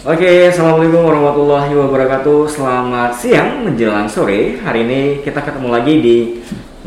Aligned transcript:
Oke, 0.00 0.48
assalamualaikum 0.48 1.12
warahmatullahi 1.12 1.76
wabarakatuh. 1.76 2.48
Selamat 2.48 3.12
siang 3.12 3.68
menjelang 3.68 4.08
sore. 4.08 4.56
Hari 4.56 4.88
ini 4.88 5.00
kita 5.20 5.44
ketemu 5.44 5.68
lagi 5.68 5.94
di 6.00 6.16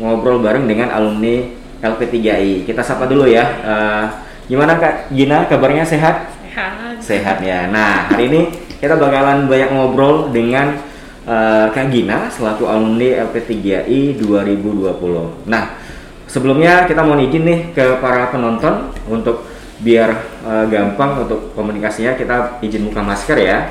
ngobrol 0.02 0.42
bareng 0.42 0.66
dengan 0.66 0.90
alumni 0.90 1.46
LP3I. 1.78 2.66
Kita 2.66 2.82
sapa 2.82 3.06
dulu 3.06 3.30
ya. 3.30 3.46
Uh, 3.62 4.04
gimana 4.50 4.82
Kak 4.82 5.14
Gina? 5.14 5.46
Kabarnya 5.46 5.86
sehat? 5.86 6.26
Sehat. 6.42 6.98
Sehat 6.98 7.38
ya. 7.38 7.70
Nah, 7.70 8.10
hari 8.10 8.34
ini 8.34 8.50
kita 8.82 8.98
bakalan 8.98 9.46
banyak 9.46 9.70
ngobrol 9.70 10.34
dengan 10.34 10.74
uh, 11.22 11.70
Kak 11.70 11.94
Gina 11.94 12.26
selaku 12.34 12.66
alumni 12.66 13.30
LP3I 13.30 14.18
2020. 14.18 15.46
Nah, 15.46 15.78
sebelumnya 16.26 16.82
kita 16.90 17.06
mau 17.06 17.14
izin 17.14 17.46
nih 17.46 17.60
ke 17.78 18.02
para 18.02 18.34
penonton 18.34 18.90
untuk 19.06 19.53
biar 19.84 20.08
uh, 20.42 20.64
gampang 20.72 21.28
untuk 21.28 21.52
komunikasinya 21.52 22.16
kita 22.16 22.64
izin 22.64 22.88
buka 22.88 23.04
masker 23.04 23.36
ya 23.36 23.68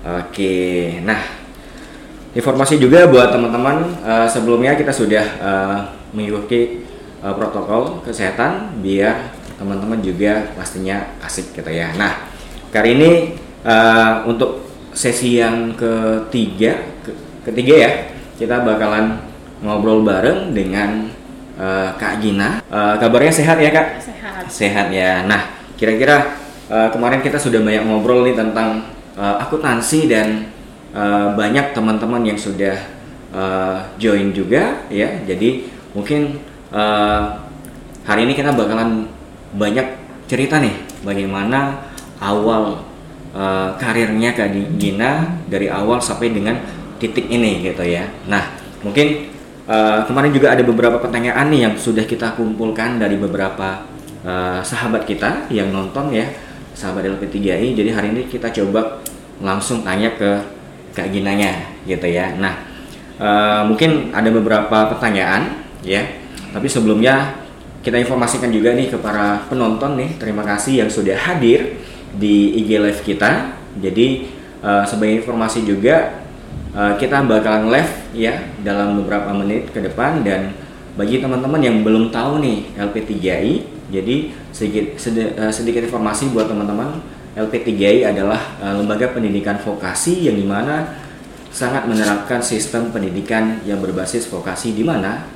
oke 0.00 0.56
nah 1.04 1.20
informasi 2.32 2.80
juga 2.80 3.04
buat 3.06 3.30
teman-teman 3.36 4.00
uh, 4.00 4.26
sebelumnya 4.26 4.72
kita 4.74 4.90
sudah 4.90 5.24
uh, 5.38 5.78
mengikuti 6.16 6.82
uh, 7.20 7.36
protokol 7.36 8.00
kesehatan 8.00 8.80
biar 8.80 9.36
teman-teman 9.60 10.00
juga 10.00 10.50
pastinya 10.56 11.14
asik 11.20 11.52
gitu 11.52 11.68
ya 11.68 11.92
nah 12.00 12.24
kali 12.72 12.96
ini 12.96 13.12
uh, 13.62 14.24
untuk 14.24 14.64
sesi 14.96 15.38
yang 15.38 15.76
ketiga 15.76 16.80
ke 17.04 17.12
ketiga 17.52 17.74
ya 17.84 17.90
kita 18.40 18.64
bakalan 18.64 19.20
ngobrol 19.62 20.02
bareng 20.02 20.52
dengan 20.52 21.08
uh, 21.58 21.94
Kak 21.96 22.20
Gina. 22.20 22.60
Uh, 22.68 22.94
kabarnya 22.98 23.32
sehat 23.32 23.58
ya 23.62 23.70
Kak? 23.70 24.02
Sehat. 24.02 24.13
Sehat 24.50 24.90
ya. 24.90 25.22
Nah, 25.22 25.54
kira-kira 25.78 26.34
uh, 26.66 26.90
kemarin 26.90 27.22
kita 27.22 27.38
sudah 27.38 27.62
banyak 27.62 27.86
ngobrol 27.86 28.26
nih 28.26 28.34
tentang 28.34 28.90
uh, 29.14 29.38
akuntansi 29.42 30.10
dan 30.10 30.50
uh, 30.90 31.32
banyak 31.38 31.70
teman-teman 31.70 32.22
yang 32.26 32.38
sudah 32.38 32.74
uh, 33.30 33.86
join 33.96 34.34
juga 34.34 34.82
ya. 34.90 35.22
Jadi 35.22 35.70
mungkin 35.94 36.42
uh, 36.74 37.38
hari 38.02 38.26
ini 38.26 38.34
kita 38.34 38.50
bakalan 38.50 39.06
banyak 39.54 39.86
cerita 40.26 40.58
nih 40.58 40.74
bagaimana 41.06 41.84
awal 42.18 42.82
uh, 43.36 43.70
karirnya 43.78 44.34
Kak 44.34 44.50
Gina 44.80 45.38
dari 45.46 45.70
awal 45.70 46.02
sampai 46.02 46.34
dengan 46.34 46.58
titik 46.98 47.30
ini 47.30 47.62
gitu 47.62 47.86
ya. 47.86 48.10
Nah, 48.26 48.54
mungkin 48.82 49.30
Uh, 49.64 50.04
kemarin 50.04 50.28
juga 50.28 50.52
ada 50.52 50.60
beberapa 50.60 51.00
pertanyaan 51.00 51.48
nih 51.48 51.64
yang 51.64 51.72
sudah 51.80 52.04
kita 52.04 52.36
kumpulkan 52.36 53.00
dari 53.00 53.16
beberapa 53.16 53.80
uh, 54.24 54.60
sahabat 54.64 55.04
kita 55.06 55.46
yang 55.52 55.70
nonton 55.70 56.10
ya, 56.10 56.26
sahabat 56.74 57.06
LP3I. 57.06 57.76
Jadi 57.76 57.90
hari 57.92 58.08
ini 58.16 58.22
kita 58.26 58.50
coba 58.50 59.04
langsung 59.38 59.84
tanya 59.84 60.10
ke 60.16 60.30
Kak 60.96 61.12
Ginanya 61.12 61.52
gitu 61.84 62.08
ya. 62.08 62.34
Nah, 62.34 62.54
uh, 63.20 63.62
mungkin 63.68 64.10
ada 64.10 64.32
beberapa 64.32 64.90
pertanyaan 64.90 65.62
ya. 65.84 66.02
Tapi 66.50 66.66
sebelumnya 66.70 67.44
kita 67.84 68.00
informasikan 68.00 68.48
juga 68.48 68.72
nih 68.72 68.88
ke 68.88 68.96
para 68.96 69.44
penonton 69.50 70.00
nih, 70.00 70.16
terima 70.16 70.40
kasih 70.40 70.86
yang 70.86 70.90
sudah 70.90 71.18
hadir 71.18 71.76
di 72.14 72.56
IG 72.64 72.80
live 72.80 73.02
kita. 73.04 73.60
Jadi 73.76 74.30
uh, 74.62 74.86
sebagai 74.86 75.20
informasi 75.20 75.66
juga 75.66 76.24
uh, 76.72 76.94
kita 76.96 77.26
bakalan 77.26 77.74
live 77.74 77.92
ya 78.14 78.38
dalam 78.62 79.02
beberapa 79.02 79.34
menit 79.34 79.74
ke 79.74 79.82
depan 79.82 80.22
dan 80.22 80.54
bagi 80.94 81.18
teman-teman 81.18 81.58
yang 81.58 81.82
belum 81.82 82.14
tahu 82.14 82.38
nih 82.38 82.58
LP3I 82.78 83.52
jadi 83.90 84.16
sedikit 84.54 84.84
eh, 84.96 85.52
sedikit 85.52 85.82
informasi 85.84 86.30
buat 86.30 86.46
teman-teman 86.46 87.02
LP3I 87.34 88.14
adalah 88.14 88.38
uh, 88.62 88.78
lembaga 88.78 89.10
pendidikan 89.10 89.58
vokasi 89.58 90.30
yang 90.30 90.38
di 90.38 90.46
mana 90.46 90.86
sangat 91.50 91.86
menerapkan 91.86 92.38
sistem 92.38 92.94
pendidikan 92.94 93.58
yang 93.66 93.82
berbasis 93.82 94.30
vokasi 94.30 94.70
di 94.70 94.86
mana 94.86 95.26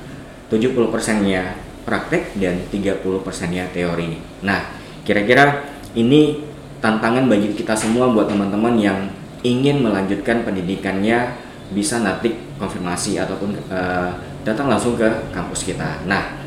70%-nya 0.47 1.59
praktek 1.83 2.39
dan 2.39 2.63
30%-nya 2.71 3.71
teori. 3.75 4.15
Nah, 4.43 4.63
kira-kira 5.03 5.63
ini 5.95 6.39
tantangan 6.79 7.27
bagi 7.27 7.51
kita 7.51 7.75
semua 7.75 8.07
buat 8.11 8.31
teman-teman 8.31 8.79
yang 8.79 8.99
ingin 9.43 9.83
melanjutkan 9.83 10.47
pendidikannya 10.47 11.35
bisa 11.75 11.99
nanti 11.99 12.35
konfirmasi 12.55 13.19
ataupun 13.19 13.55
uh, 13.71 14.11
datang 14.49 14.65
langsung 14.65 14.97
ke 14.97 15.05
kampus 15.29 15.69
kita. 15.69 16.01
Nah, 16.09 16.41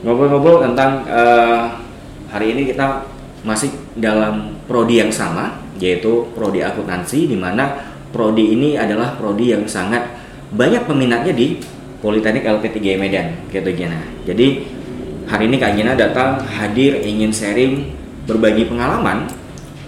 ngobrol-ngobrol 0.00 0.64
tentang 0.64 1.04
uh, 1.04 1.76
hari 2.32 2.56
ini 2.56 2.72
kita 2.72 3.04
masih 3.44 3.68
dalam 4.00 4.56
prodi 4.64 5.04
yang 5.04 5.12
sama, 5.12 5.60
yaitu 5.76 6.32
prodi 6.32 6.64
akuntansi, 6.64 7.28
di 7.28 7.36
mana 7.36 7.92
prodi 8.08 8.56
ini 8.56 8.80
adalah 8.80 9.20
prodi 9.20 9.52
yang 9.52 9.68
sangat 9.68 10.08
banyak 10.56 10.88
peminatnya 10.88 11.36
di 11.36 11.60
Politeknik 12.00 12.44
LP3 12.44 12.78
Medan, 12.96 13.26
gitu 13.50 13.72
Gina. 13.72 13.98
Jadi 14.24 14.68
hari 15.26 15.48
ini 15.50 15.56
Kak 15.58 15.72
Gina 15.74 15.92
datang 15.96 16.38
hadir 16.44 17.02
ingin 17.02 17.32
sharing 17.32 17.92
berbagi 18.28 18.68
pengalaman, 18.68 19.26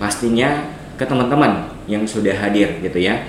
pastinya 0.01 0.67
ke 0.99 1.05
teman-teman 1.07 1.69
yang 1.87 2.03
sudah 2.05 2.35
hadir 2.35 2.81
gitu 2.83 2.99
ya. 2.99 3.23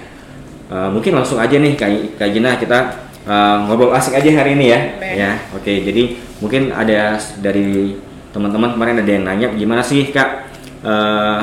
Uh, 0.70 0.90
mungkin 0.90 1.18
langsung 1.18 1.38
aja 1.38 1.60
nih 1.60 1.74
Kak, 1.78 2.18
Kak 2.18 2.30
Gina 2.34 2.56
kita 2.58 3.09
uh, 3.26 3.68
ngobrol 3.68 3.92
asik 3.96 4.16
aja 4.16 4.30
hari 4.44 4.56
ini 4.56 4.66
ya. 4.72 4.80
Ya, 5.02 5.32
oke. 5.52 5.66
Okay, 5.66 5.84
jadi 5.84 6.04
mungkin 6.40 6.72
ada 6.72 7.20
dari 7.42 7.98
teman-teman 8.30 8.78
kemarin 8.78 9.02
ada 9.02 9.12
yang 9.12 9.26
nanya 9.26 9.48
gimana 9.58 9.82
sih 9.82 10.14
Kak 10.14 10.48
uh, 10.86 11.40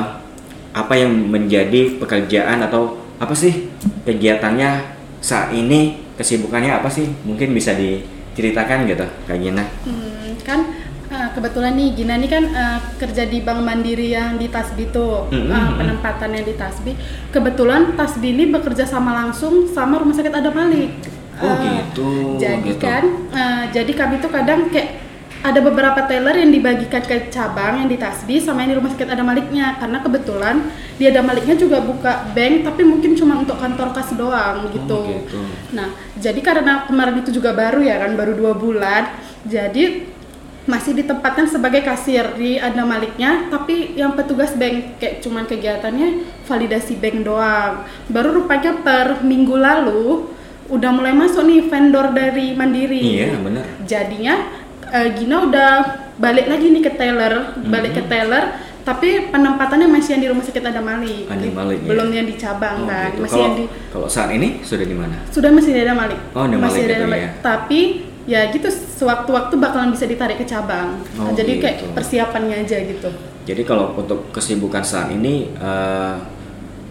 apa 0.73 0.93
yang 0.95 1.11
menjadi 1.11 1.99
pekerjaan 1.99 2.63
atau 2.63 3.01
apa 3.17 3.33
sih 3.33 3.67
kegiatannya 4.07 4.97
saat 5.19 5.51
ini 5.53 5.99
kesibukannya 6.15 6.71
apa 6.71 6.89
sih? 6.89 7.09
Mungkin 7.27 7.51
bisa 7.51 7.75
diceritakan 7.75 8.87
gitu 8.87 9.05
Kak 9.27 9.37
Gina. 9.37 9.65
Hmm, 9.85 10.33
kan 10.41 10.59
Uh, 11.07 11.31
kebetulan 11.31 11.71
nih 11.79 11.95
Gina 11.95 12.19
nih 12.19 12.27
kan 12.27 12.43
uh, 12.51 12.79
kerja 12.99 13.23
di 13.23 13.39
Bank 13.39 13.63
Mandiri 13.63 14.11
yang 14.11 14.35
di 14.35 14.51
Tasbi 14.51 14.91
tuh 14.91 15.31
Mm-hmm. 15.31 15.55
uh, 15.55 15.69
penempatannya 15.79 16.43
di 16.43 16.51
Tasbi. 16.59 16.99
Kebetulan 17.31 17.95
Tasbi 17.95 18.35
ini 18.35 18.51
bekerja 18.51 18.83
sama 18.83 19.15
langsung 19.15 19.71
sama 19.71 20.03
Rumah 20.03 20.11
Sakit 20.11 20.35
Adam 20.35 20.51
Malik. 20.51 20.91
Oh, 21.37 21.45
Uh, 21.45 21.61
gitu, 21.61 22.09
Jadi 22.41 22.73
gitu. 22.73 22.81
kan, 22.81 23.03
uh, 23.29 23.63
jadi 23.69 23.91
kami 23.93 24.17
tuh 24.17 24.33
kadang 24.33 24.73
kayak 24.73 25.05
ada 25.45 25.61
beberapa 25.61 26.01
teller 26.09 26.33
yang 26.33 26.49
dibagikan 26.49 27.05
ke 27.05 27.29
cabang 27.29 27.85
yang 27.85 27.89
di 27.89 27.93
Tasbi 27.93 28.41
sama 28.41 28.65
yang 28.65 28.73
di 28.73 28.77
Rumah 28.81 28.91
Sakit 28.97 29.05
Adam 29.05 29.29
Maliknya 29.29 29.77
karena 29.77 30.01
kebetulan 30.01 30.55
di 30.97 31.05
Adam 31.05 31.29
Maliknya 31.29 31.53
juga 31.53 31.77
buka 31.85 32.33
bank 32.33 32.65
tapi 32.65 32.81
mungkin 32.81 33.13
cuma 33.13 33.37
untuk 33.37 33.53
kantor 33.61 33.93
kas 33.93 34.17
doang 34.17 34.65
gitu. 34.73 34.97
Oh, 34.97 35.05
gitu. 35.05 35.39
Nah, 35.77 35.93
jadi 36.17 36.41
karena 36.41 36.89
kemarin 36.89 37.21
itu 37.21 37.29
juga 37.37 37.53
baru 37.53 37.85
ya 37.85 38.01
kan, 38.01 38.17
baru 38.17 38.33
dua 38.33 38.57
bulan, 38.57 39.13
jadi 39.45 40.09
masih 40.67 40.99
ditempatkan 40.99 41.47
sebagai 41.47 41.79
kasir 41.79 42.35
di 42.35 42.59
ada 42.59 42.83
maliknya, 42.83 43.47
tapi 43.47 43.95
yang 43.95 44.19
petugas 44.19 44.51
bank 44.57 44.99
kayak 44.99 45.23
cuman 45.23 45.47
kegiatannya 45.47 46.27
validasi 46.43 46.99
bank 46.99 47.23
doang. 47.23 47.87
Baru 48.11 48.43
rupanya 48.43 48.75
per 48.83 49.23
minggu 49.23 49.55
lalu 49.55 50.33
udah 50.67 50.91
mulai 50.91 51.11
masuk 51.11 51.43
nih 51.43 51.65
vendor 51.65 52.11
dari 52.11 52.51
Mandiri. 52.51 52.99
Iya, 53.17 53.37
benar. 53.37 53.65
Jadinya 53.83 54.35
eh, 54.87 55.09
Gina 55.13 55.43
udah 55.43 55.71
balik 56.15 56.47
lagi 56.47 56.69
nih 56.69 56.79
ke 56.81 56.91
teller, 56.91 57.33
balik 57.61 57.91
Mhm. 57.91 57.97
ke 57.97 58.03
teller, 58.05 58.43
tapi 58.81 59.27
penempatannya 59.27 59.83
masih 59.85 60.15
yang 60.15 60.21
di 60.21 60.29
rumah 60.29 60.41
sakit 60.41 60.63
ada 60.63 60.79
Malik. 60.79 61.27
Adam 61.27 61.51
Malik, 61.53 61.77
ya. 61.83 61.87
Belum 61.87 62.07
yang 62.09 62.23
di 62.23 62.35
cabang 62.35 62.77
Oh, 62.81 62.87
kan, 62.87 63.11
gitu. 63.11 63.19
masih 63.21 63.31
Kalau 63.33 63.43
yang 63.43 63.55
di 63.55 63.65
kalau 63.91 64.07
saat 64.07 64.29
ini 64.31 64.47
sudah 64.61 64.83
di 64.83 64.95
mana? 64.95 65.15
sudah 65.27 65.51
masih 65.51 65.71
ada 65.73 65.91
Malik. 65.93 66.19
Oh, 66.31 66.43
ada 66.43 66.55
masih 66.55 66.63
Malik 66.79 66.83
ada 66.85 66.95
gitu 66.95 67.05
Malik. 67.05 67.19
ya. 67.19 67.29
Tapi 67.41 67.79
ya 68.27 68.41
gitu 68.47 68.67
sewaktu-waktu 68.67 69.53
bakalan 69.57 69.89
bisa 69.91 70.03
ditarik 70.03 70.35
ke 70.35 70.45
cabang. 70.45 70.99
Oh, 71.15 71.31
Jadi 71.31 71.51
kayak 71.57 71.75
gitu. 71.79 71.91
persiapannya 71.91 72.55
aja 72.61 72.77
gitu. 72.81 73.09
Jadi 73.43 73.61
kalau 73.63 73.91
untuk 73.93 74.31
kesibukan 74.31 74.83
saat 74.83 75.11
ini 75.11 75.51
eh, 75.53 76.13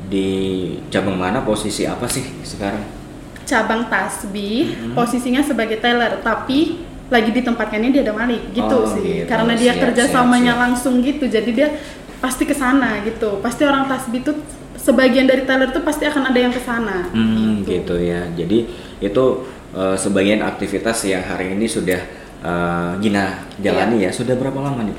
di 0.06 0.28
cabang 0.86 1.16
mana 1.16 1.40
posisi 1.40 1.82
apa 1.82 2.04
sih 2.06 2.24
sekarang? 2.40 2.84
Cabang 3.46 3.86
Tasbih 3.86 4.90
Mhm. 4.90 4.92
posisinya 4.92 5.40
sebagai 5.40 5.78
teller, 5.78 6.18
tapi 6.18 6.82
lagi 7.06 7.30
ditempatkannya 7.30 7.90
dia 7.90 8.02
ada 8.02 8.12
Malik 8.12 8.50
gitu 8.50 8.66
Oh, 8.76 8.84
sih. 8.84 9.22
gitu. 9.22 9.30
Karena 9.30 9.54
dia 9.54 9.70
Siap, 9.70 9.82
kerjasamanya 9.86 10.42
siap, 10.44 10.58
siap. 10.58 10.64
langsung 10.66 10.94
gitu. 11.00 11.24
Jadi 11.24 11.50
dia 11.52 11.68
pasti 12.16 12.42
ke 12.42 12.52
sana 12.52 12.98
gitu. 13.00 13.38
Pasti 13.38 13.62
orang 13.62 13.86
Tasbih 13.86 14.20
tuh 14.20 14.34
sebagian 14.76 15.24
dari 15.24 15.42
teller 15.42 15.70
tuh 15.70 15.80
pasti 15.80 16.02
akan 16.02 16.26
ada 16.26 16.38
yang 16.40 16.50
ke 16.50 16.58
sana. 16.58 17.06
Hmm, 17.08 17.62
gitu 17.62 17.94
ya. 17.96 18.26
Jadi 18.28 18.66
itu 18.98 19.24
eh, 19.72 19.92
sebagian 19.94 20.40
aktivitas 20.40 21.04
yang 21.04 21.22
hari 21.22 21.52
ini 21.52 21.66
sudah 21.66 22.00
eh, 22.38 22.90
Gina 22.98 23.24
jalani 23.56 24.00
Iya. 24.00 24.08
ya. 24.08 24.10
Sudah 24.12 24.34
berapa 24.34 24.56
lama 24.56 24.82
nih? 24.82 24.96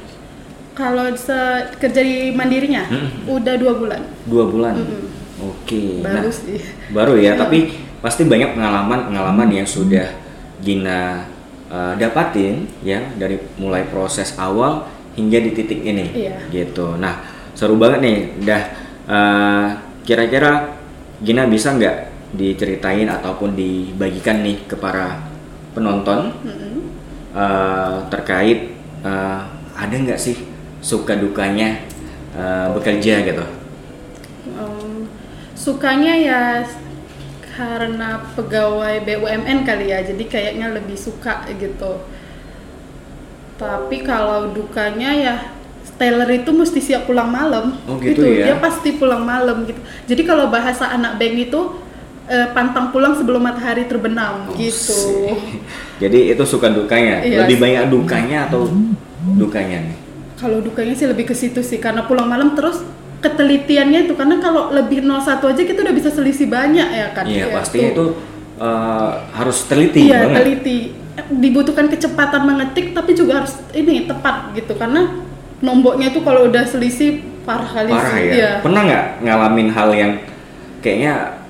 Kalau 0.73 1.09
se- 1.11 1.73
kerja 1.75 1.99
di 1.99 2.29
mandirinya 2.29 2.85
Mhm. 2.85 3.09
udah 3.27 3.55
dua 3.55 3.73
bulan. 3.73 4.01
Dua 4.23 4.45
bulan. 4.45 4.73
Mm-mm. 4.75 5.03
Oke. 5.43 5.99
Baru 5.99 6.29
Nah, 6.29 6.33
sih. 6.33 6.59
baru 6.89 7.13
ya. 7.15 7.33
Iya. 7.33 7.33
Tapi 7.35 7.59
pasti 8.01 8.25
banyak 8.25 8.53
pengalaman-pengalaman 8.53 9.49
yang 9.49 9.67
sudah 9.67 10.13
Gina 10.61 11.25
eh, 11.69 11.93
dapatin 11.97 12.65
ya 12.81 13.01
dari 13.17 13.37
mulai 13.61 13.85
proses 13.85 14.33
awal 14.37 14.89
hingga 15.17 15.41
di 15.41 15.51
titik 15.53 15.81
ini. 15.81 16.13
Iya. 16.13 16.37
Gitu. 16.49 16.97
Nah, 16.97 17.25
seru 17.57 17.77
banget 17.77 17.99
nih. 18.01 18.17
Udah 18.41 18.61
eh, 19.09 19.67
kira-kira 20.05 20.77
Gina 21.21 21.49
bisa 21.49 21.73
nggak 21.73 22.13
diceritain 22.37 23.07
ataupun 23.07 23.55
dibagikan 23.55 24.43
nih 24.43 24.67
ke 24.67 24.75
para 24.77 25.23
penonton 25.73 26.33
Mm-mm. 26.43 26.75
eh, 27.33 27.95
terkait 28.13 28.77
eh, 29.05 29.39
ada 29.77 29.95
nggak 29.95 30.17
sih 30.17 30.37
suka 30.81 31.17
dukanya 31.17 31.85
eh, 32.37 32.67
bekerja 32.73 33.25
gitu? 33.25 33.45
Em, 34.57 35.05
sukanya 35.57 36.13
ya 36.17 36.41
karena 37.57 38.21
pegawai 38.31 39.01
BUMN 39.01 39.65
kali 39.65 39.89
ya 39.89 40.05
jadi 40.05 40.23
kayaknya 40.23 40.69
lebih 40.71 40.93
suka 40.93 41.41
gitu 41.51 42.05
tapi 43.57 44.05
kalau 44.05 44.53
dukanya 44.53 45.11
ya 45.11 45.35
Taylor 45.97 46.29
itu 46.29 46.53
mesti 46.53 46.77
siap 46.77 47.09
pulang 47.09 47.25
malam 47.27 47.73
Oh, 47.89 47.97
gitu 47.97 48.21
ya? 48.21 48.53
dia 48.53 48.55
pasti 48.61 48.93
pulang 48.93 49.25
malam 49.25 49.65
gitu 49.65 49.81
jadi 50.05 50.21
kalau 50.23 50.45
bahasa 50.47 50.85
anak 50.87 51.17
bank 51.17 51.35
itu 51.41 51.61
eh, 52.29 52.53
pantang 52.53 52.93
pulang 52.93 53.17
sebelum 53.17 53.41
matahari 53.41 53.89
terbenam 53.89 54.45
Oh, 54.45 54.53
gitu 54.53 54.93
sih. 54.93 55.33
Jadi 56.03 56.29
itu 56.29 56.43
suka 56.45 56.69
dukanya. 56.69 57.25
Iya. 57.25 57.41
Lebih 57.41 57.57
banyak 57.57 57.83
dukanya 57.89 58.45
atau 58.45 58.69
dukanya 59.33 59.81
nih? 59.81 59.97
kalau 60.37 60.61
dukanya 60.61 60.93
sih 60.93 61.09
lebih 61.09 61.25
ke 61.25 61.33
situ 61.33 61.65
sih 61.65 61.81
karena 61.81 62.05
pulang 62.05 62.29
malam 62.29 62.53
terus 62.53 62.85
ketelitiannya 63.17 64.05
itu 64.05 64.13
karena 64.13 64.37
kalau 64.37 64.69
lebih 64.69 65.01
01 65.01 65.17
aja 65.43 65.61
kita 65.63 65.79
udah 65.81 65.91
bisa 65.91 66.09
selisih 66.09 66.45
banyak 66.45 66.87
ya 66.87 67.07
kan 67.11 67.25
Iya, 67.25 67.45
Ya, 67.45 67.55
pastinya 67.55 67.89
tuh. 67.89 67.91
itu 67.91 68.05
eh, 68.57 69.11
harus 69.31 69.57
teliti 69.65 70.01
Iya, 70.05 70.19
banget. 70.23 70.37
teliti. 70.37 70.77
Dibutuhkan 71.27 71.87
kecepatan 71.87 72.45
mengetik 72.45 72.93
tapi 72.93 73.11
juga 73.11 73.41
harus 73.41 73.57
ini 73.71 74.05
tepat 74.05 74.53
gitu 74.53 74.73
karena 74.73 75.17
nomboknya 75.59 76.09
itu 76.09 76.21
kalau 76.21 76.45
udah 76.45 76.61
selisih 76.63 77.19
parah 77.41 77.65
kali 77.65 77.89
Parah 77.89 78.13
sih. 78.13 78.23
ya. 78.23 78.33
Iya. 78.33 78.51
Pernah 78.61 78.81
nggak 78.83 79.05
ngalamin 79.21 79.69
hal 79.71 79.89
yang 79.91 80.11
kayaknya 80.79 81.41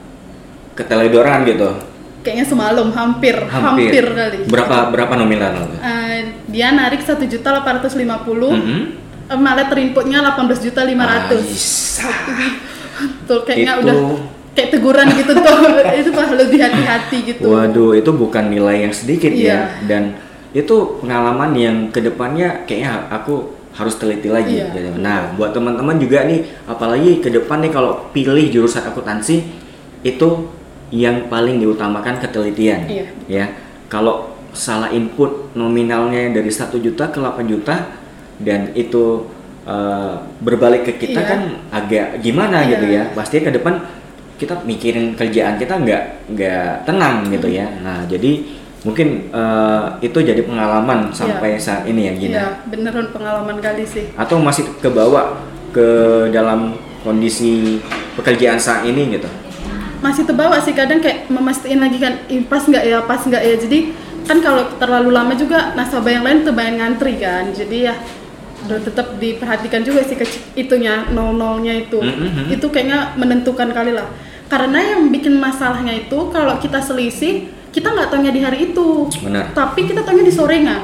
keteledoran 0.74 1.44
gitu? 1.44 1.70
Kayaknya 2.24 2.46
semalam 2.46 2.88
hampir 2.92 3.36
hampir, 3.42 4.04
kali. 4.06 4.38
Berapa 4.46 4.88
berapa 4.88 5.14
nominal? 5.16 5.68
Eh, 5.80 6.20
dia 6.46 6.72
narik 6.72 7.00
satu 7.02 7.24
juta 7.24 7.50
delapan 7.50 7.80
ratus 7.80 7.96
lima 7.96 8.20
puluh, 8.20 8.52
Mhm. 8.52 8.80
Malah 9.36 9.68
terinputnya 9.68 10.24
delapan 10.24 10.44
belas 10.48 10.62
juta 10.64 10.82
lima 10.88 11.04
ratus. 11.04 11.44
Aisyah. 11.44 12.18
Tuh 13.28 13.40
kayaknya 13.44 13.74
Itu- 13.76 13.82
udah 13.84 13.96
kayak 14.56 14.70
teguran 14.74 15.08
gitu 15.14 15.32
tuh. 15.36 15.58
itu 16.00 16.10
mah 16.16 16.30
lebih 16.34 16.60
hati-hati 16.64 17.18
gitu. 17.36 17.46
Waduh, 17.52 17.92
itu 17.94 18.10
bukan 18.16 18.48
nilai 18.48 18.88
yang 18.88 18.94
sedikit 18.96 19.30
Iya. 19.30 19.46
ya. 19.46 19.60
Dan 19.86 20.16
itu 20.56 21.04
pengalaman 21.04 21.52
yang 21.54 21.76
ke 21.92 22.00
depannya 22.00 22.64
kayaknya 22.66 23.12
aku 23.12 23.52
harus 23.76 23.94
teliti 24.00 24.32
lagi. 24.32 24.64
Iya. 24.64 24.74
gitu. 24.74 24.98
Nah, 24.98 25.36
buat 25.38 25.54
teman-teman 25.54 26.00
juga 26.02 26.26
nih, 26.26 26.48
apalagi 26.66 27.22
ke 27.22 27.30
depan 27.30 27.62
nih 27.62 27.70
kalau 27.70 28.10
pilih 28.10 28.48
jurusan 28.50 28.82
akuntansi 28.88 29.44
itu 30.02 30.30
yang 30.90 31.28
paling 31.28 31.60
diutamakan 31.60 32.18
ketelitian. 32.18 32.88
Iya. 32.88 33.06
Ya, 33.28 33.46
kalau 33.92 34.34
salah 34.58 34.90
input 34.90 35.54
nominalnya 35.54 36.34
dari 36.34 36.50
1 36.50 36.82
juta 36.82 37.14
ke 37.14 37.22
8 37.22 37.46
juta 37.46 37.76
dan 38.40 38.72
itu 38.74 39.26
eh, 39.64 40.14
berbalik 40.40 40.88
ke 40.88 40.94
kita 40.98 41.20
Iya. 41.20 41.28
kan 41.28 41.42
agak 41.70 42.08
gimana 42.20 42.64
Iya. 42.64 42.70
gitu 42.72 42.86
ya. 42.88 43.04
Pastinya 43.12 43.52
ke 43.52 43.60
depan 43.60 43.74
kita 44.38 44.64
mikirin 44.64 45.12
kerjaan 45.12 45.58
kita 45.58 45.76
nggak 45.76 46.04
nggak 46.32 46.88
tenang 46.88 47.28
gitu 47.28 47.52
ya. 47.52 47.68
Nah 47.84 48.08
jadi 48.08 48.48
mungkin 48.82 49.28
eh, 49.28 49.84
itu 50.00 50.18
jadi 50.18 50.40
pengalaman 50.40 51.12
sampai 51.12 51.58
saat 51.58 51.84
ini 51.84 52.08
ya 52.08 52.14
Gina. 52.16 52.38
Iya, 52.38 52.48
beneran 52.66 53.12
pengalaman 53.12 53.60
kali 53.60 53.84
sih. 53.84 54.08
Atau 54.16 54.40
masih 54.40 54.64
kebawa 54.80 55.36
ke 55.70 55.88
dalam 56.30 56.74
kondisi 57.04 57.84
pekerjaan 58.16 58.58
saat 58.58 58.84
ini 58.84 59.14
gitu. 59.14 59.28
masih 59.98 60.24
terbawa 60.24 60.62
sih 60.62 60.72
kadang 60.72 61.02
kayak 61.02 61.26
memastiin 61.26 61.82
lagi 61.82 61.98
kan 61.98 62.22
"Ih, 62.30 62.46
pas 62.46 62.62
nggak 62.62 62.86
ya 62.86 63.02
pas 63.02 63.18
nggak 63.18 63.42
ya 63.42 63.58
jadi 63.58 63.80
kan 64.24 64.38
kalau 64.40 64.70
terlalu 64.78 65.10
lama 65.10 65.34
juga 65.34 65.74
nasabah 65.74 66.14
yang 66.14 66.22
lain 66.22 66.46
terbayang 66.46 66.78
ngantri 66.78 67.18
kan 67.18 67.50
jadi 67.50 67.78
ya 67.90 67.94
udah 68.60 68.80
tetap 68.80 69.16
diperhatikan 69.16 69.82
juga 69.82 70.02
sih 70.02 70.14
kecil 70.14 70.42
itunya 70.56 71.06
nol 71.08 71.32
nolnya 71.32 71.78
itu 71.78 71.98
Mhm. 71.98 72.50
itu 72.50 72.66
kayaknya 72.66 73.14
menentukan 73.14 73.70
kali 73.70 73.92
lah. 73.92 74.10
Karena 74.46 74.80
yang 74.80 75.08
bikin 75.08 75.36
masalahnya 75.36 75.94
itu 76.00 76.18
kalau 76.28 76.56
kita 76.56 76.80
selisih 76.80 77.46
kita 77.70 77.88
nggak 77.88 78.10
taunya 78.10 78.30
di 78.30 78.40
hari 78.40 78.58
itu. 78.68 79.06
Benar. 79.20 79.52
tapi 79.52 79.84
kita 79.84 80.02
taunya 80.02 80.22
di 80.22 80.32
sorenya 80.32 80.78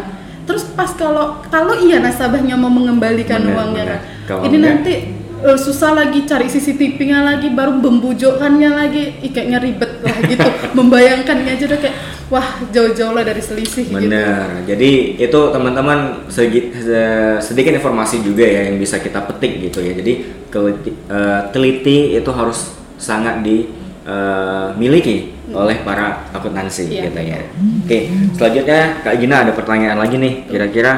terus 0.43 0.67
pas 0.69 0.91
kalau 0.91 1.39
kalau 1.45 1.71
iya 1.73 1.97
nasabahnya 1.97 2.53
mau 2.53 2.67
mengembalikan 2.67 3.39
Benar, 3.41 3.55
uangnya 3.55 3.83
benar. 3.85 3.99
kan 4.21 4.37
ini 4.43 4.53
enggak- 4.53 4.67
nanti 4.77 4.93
eh, 5.41 5.57
susah 5.57 5.91
lagi 5.93 6.23
cari 6.23 6.45
CCTV-nya 6.45 7.19
lagi 7.21 7.47
baru 7.49 7.75
membujukkannya 7.77 8.69
lagi. 8.71 9.19
Ih, 9.19 9.27
kayaknya 9.29 9.59
ribet 9.59 9.99
lah 9.99 10.15
gitu. 10.21 10.47
Membayangkannya 10.77 11.51
aja 11.53 11.63
udah 11.65 11.79
kayak 11.79 11.95
wah 12.29 12.59
jauh-jauh 12.71 13.11
lah 13.11 13.23
dari 13.23 13.41
selisih 13.43 13.87
gitu 13.89 13.97
Benar. 13.97 14.63
Jadi 14.63 15.19
itu 15.19 15.39
teman-teman 15.51 16.27
sedikit 16.27 17.73
informasi 17.73 18.23
juga 18.23 18.43
ya 18.45 18.71
yang 18.71 18.77
bisa 18.79 18.99
kita 18.99 19.23
petik 19.27 19.59
gitu 19.69 19.79
ya. 19.83 19.93
Jadi 19.95 20.13
keliti- 20.47 20.97
eh, 21.09 21.41
teliti 21.51 22.15
itu 22.15 22.31
harus 22.31 22.73
sangat 22.95 23.43
dimiliki 23.43 25.31
oleh 25.53 25.83
para 25.83 26.27
akuntansi 26.31 26.87
Iya, 26.89 27.11
gitu 27.11 27.19
ya. 27.21 27.39
Oke, 27.83 27.99
selanjutnya 28.33 28.81
Kak 29.03 29.15
Gina 29.19 29.35
ada 29.43 29.51
pertanyaan 29.53 29.99
lagi 29.99 30.15
nih. 30.17 30.47
Kira-kira 30.47 30.91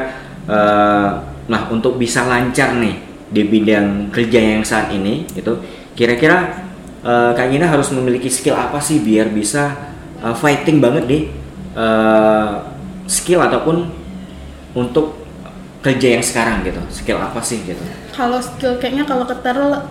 eh, 0.46 1.10
nah 1.46 1.62
untuk 1.70 1.98
bisa 1.98 2.26
lancar 2.26 2.74
nih 2.78 2.96
di 3.30 3.42
bidang 3.46 4.10
kerja 4.14 4.38
yang 4.42 4.62
saat 4.66 4.90
ini 4.94 5.26
itu 5.34 5.54
kira-kira 5.94 6.66
eh, 7.02 7.32
Kak 7.34 7.48
Gina 7.50 7.68
harus 7.68 7.90
memiliki 7.92 8.30
skill 8.30 8.56
apa 8.56 8.78
sih 8.80 9.02
biar 9.02 9.30
bisa 9.30 9.94
eh, 10.18 10.36
fighting 10.36 10.78
banget 10.80 11.04
di 11.06 11.20
eh, 11.74 12.52
skill 13.06 13.42
ataupun 13.42 13.90
untuk 14.74 15.26
kerja 15.80 16.18
yang 16.18 16.24
sekarang 16.26 16.66
gitu 16.66 16.82
skill 16.90 17.22
apa 17.22 17.38
sih 17.46 17.62
gitu 17.62 17.78
kalau 18.10 18.42
skill 18.42 18.82
kayaknya 18.82 19.06
kalau 19.06 19.28
ke 19.28 19.38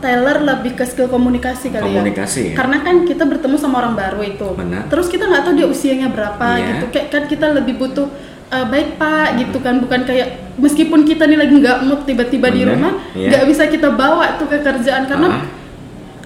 Taylor, 0.00 0.42
lebih 0.42 0.74
ke 0.74 0.82
skill 0.82 1.06
komunikasi 1.06 1.70
kali 1.70 1.86
Komunikasi 1.86 2.40
ya? 2.40 2.46
ya 2.50 2.54
karena 2.58 2.82
kan 2.82 3.06
kita 3.06 3.22
bertemu 3.22 3.54
sama 3.54 3.78
orang 3.78 3.94
baru 3.94 4.20
itu 4.20 4.48
Benar. 4.58 4.90
terus 4.90 5.06
kita 5.06 5.30
nggak 5.30 5.42
tahu 5.46 5.54
dia 5.54 5.68
usianya 5.70 6.10
berapa 6.10 6.46
Iya. 6.58 6.66
gitu 6.74 6.84
kayak 6.90 7.06
kan 7.14 7.22
kita 7.30 7.46
lebih 7.54 7.78
butuh 7.78 8.10
"Eh, 8.50 8.66
baik 8.66 8.98
pak 8.98 9.38
gitu 9.38 9.58
kan 9.62 9.78
bukan 9.78 10.02
kayak 10.02 10.58
meskipun 10.58 11.06
kita 11.06 11.30
nih 11.30 11.38
lagi 11.38 11.54
nggak 11.62 11.78
mood 11.86 12.00
tiba-tiba 12.02 12.50
di 12.50 12.62
rumah 12.66 12.92
iya. 13.14 13.30
nggak 13.30 13.44
bisa 13.46 13.62
kita 13.70 13.94
bawa 13.94 14.34
tuh 14.34 14.50
ke 14.50 14.58
kerjaan 14.60 15.06
karena 15.06 15.28
Ah. 15.30 15.42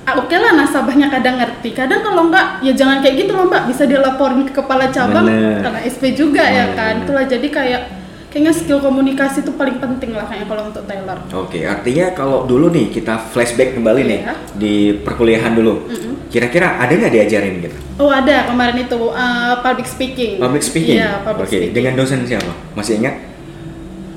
Ah, 0.09 0.17
oke 0.17 0.33
lah 0.33 0.57
nasabahnya 0.57 1.12
kadang 1.12 1.37
ngerti 1.37 1.71
kadang 1.71 2.00
kalau 2.00 2.27
enggak 2.27 2.61
ya 2.61 2.73
jangan 2.73 2.99
kayak 2.99 3.21
gitu 3.21 3.33
loh 3.33 3.45
mbak 3.45 3.69
bisa 3.69 3.85
dia 3.85 4.00
laporin 4.00 4.41
ke 4.43 4.57
kepala 4.57 4.88
cabang 4.88 5.29
Bener. 5.29 5.61
karena 5.61 5.81
SP 5.85 6.03
juga 6.12 6.41
ya 6.41 6.65
Bener, 6.65 6.75
kan 6.75 6.93
bener. 6.95 7.05
itulah 7.05 7.25
jadi 7.29 7.49
kayak 7.50 7.83
kayaknya 8.29 8.53
skill 8.53 8.79
komunikasi 8.79 9.41
itu 9.41 9.53
paling 9.53 9.77
penting 9.77 10.12
lah 10.12 10.25
kayaknya 10.25 10.49
kalau 10.49 10.62
untuk 10.65 10.85
Taylor 10.85 11.19
Oke, 11.35 11.61
artinya 11.62 12.07
kalau 12.12 12.45
dulu 12.45 12.69
nih 12.69 12.88
kita 12.88 13.21
flashback 13.27 13.73
kembali 13.73 14.00
nih 14.03 14.21
Iya. 14.23 14.35
di 14.55 14.75
perkuliahan 14.99 15.53
dulu. 15.53 15.88
Kira-kira 16.29 16.77
ada 16.77 16.88
nggak 16.88 17.09
diajarin 17.11 17.55
gitu? 17.61 17.77
oh 17.99 18.09
ada 18.09 18.45
kemarin 18.45 18.77
itu 18.79 18.97
uh, 18.97 19.61
public 19.61 19.85
speaking 19.85 20.37
Public 20.38 20.61
speaking. 20.62 21.00
iya 21.00 21.21
public 21.21 21.45
Oke, 21.45 21.53
speaking 21.53 21.73
dengan 21.73 21.93
dosen 21.97 22.25
siapa? 22.25 22.53
Masih 22.73 22.97
ingat? 22.97 23.17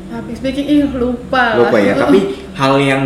public 0.07 0.35
speaking 0.37 0.67
ih 0.67 0.83
lupa 0.87 1.55
Lupa 1.57 1.77
ya. 1.79 1.95
Tapi 1.97 2.19
hal 2.53 2.73
yang 2.79 3.03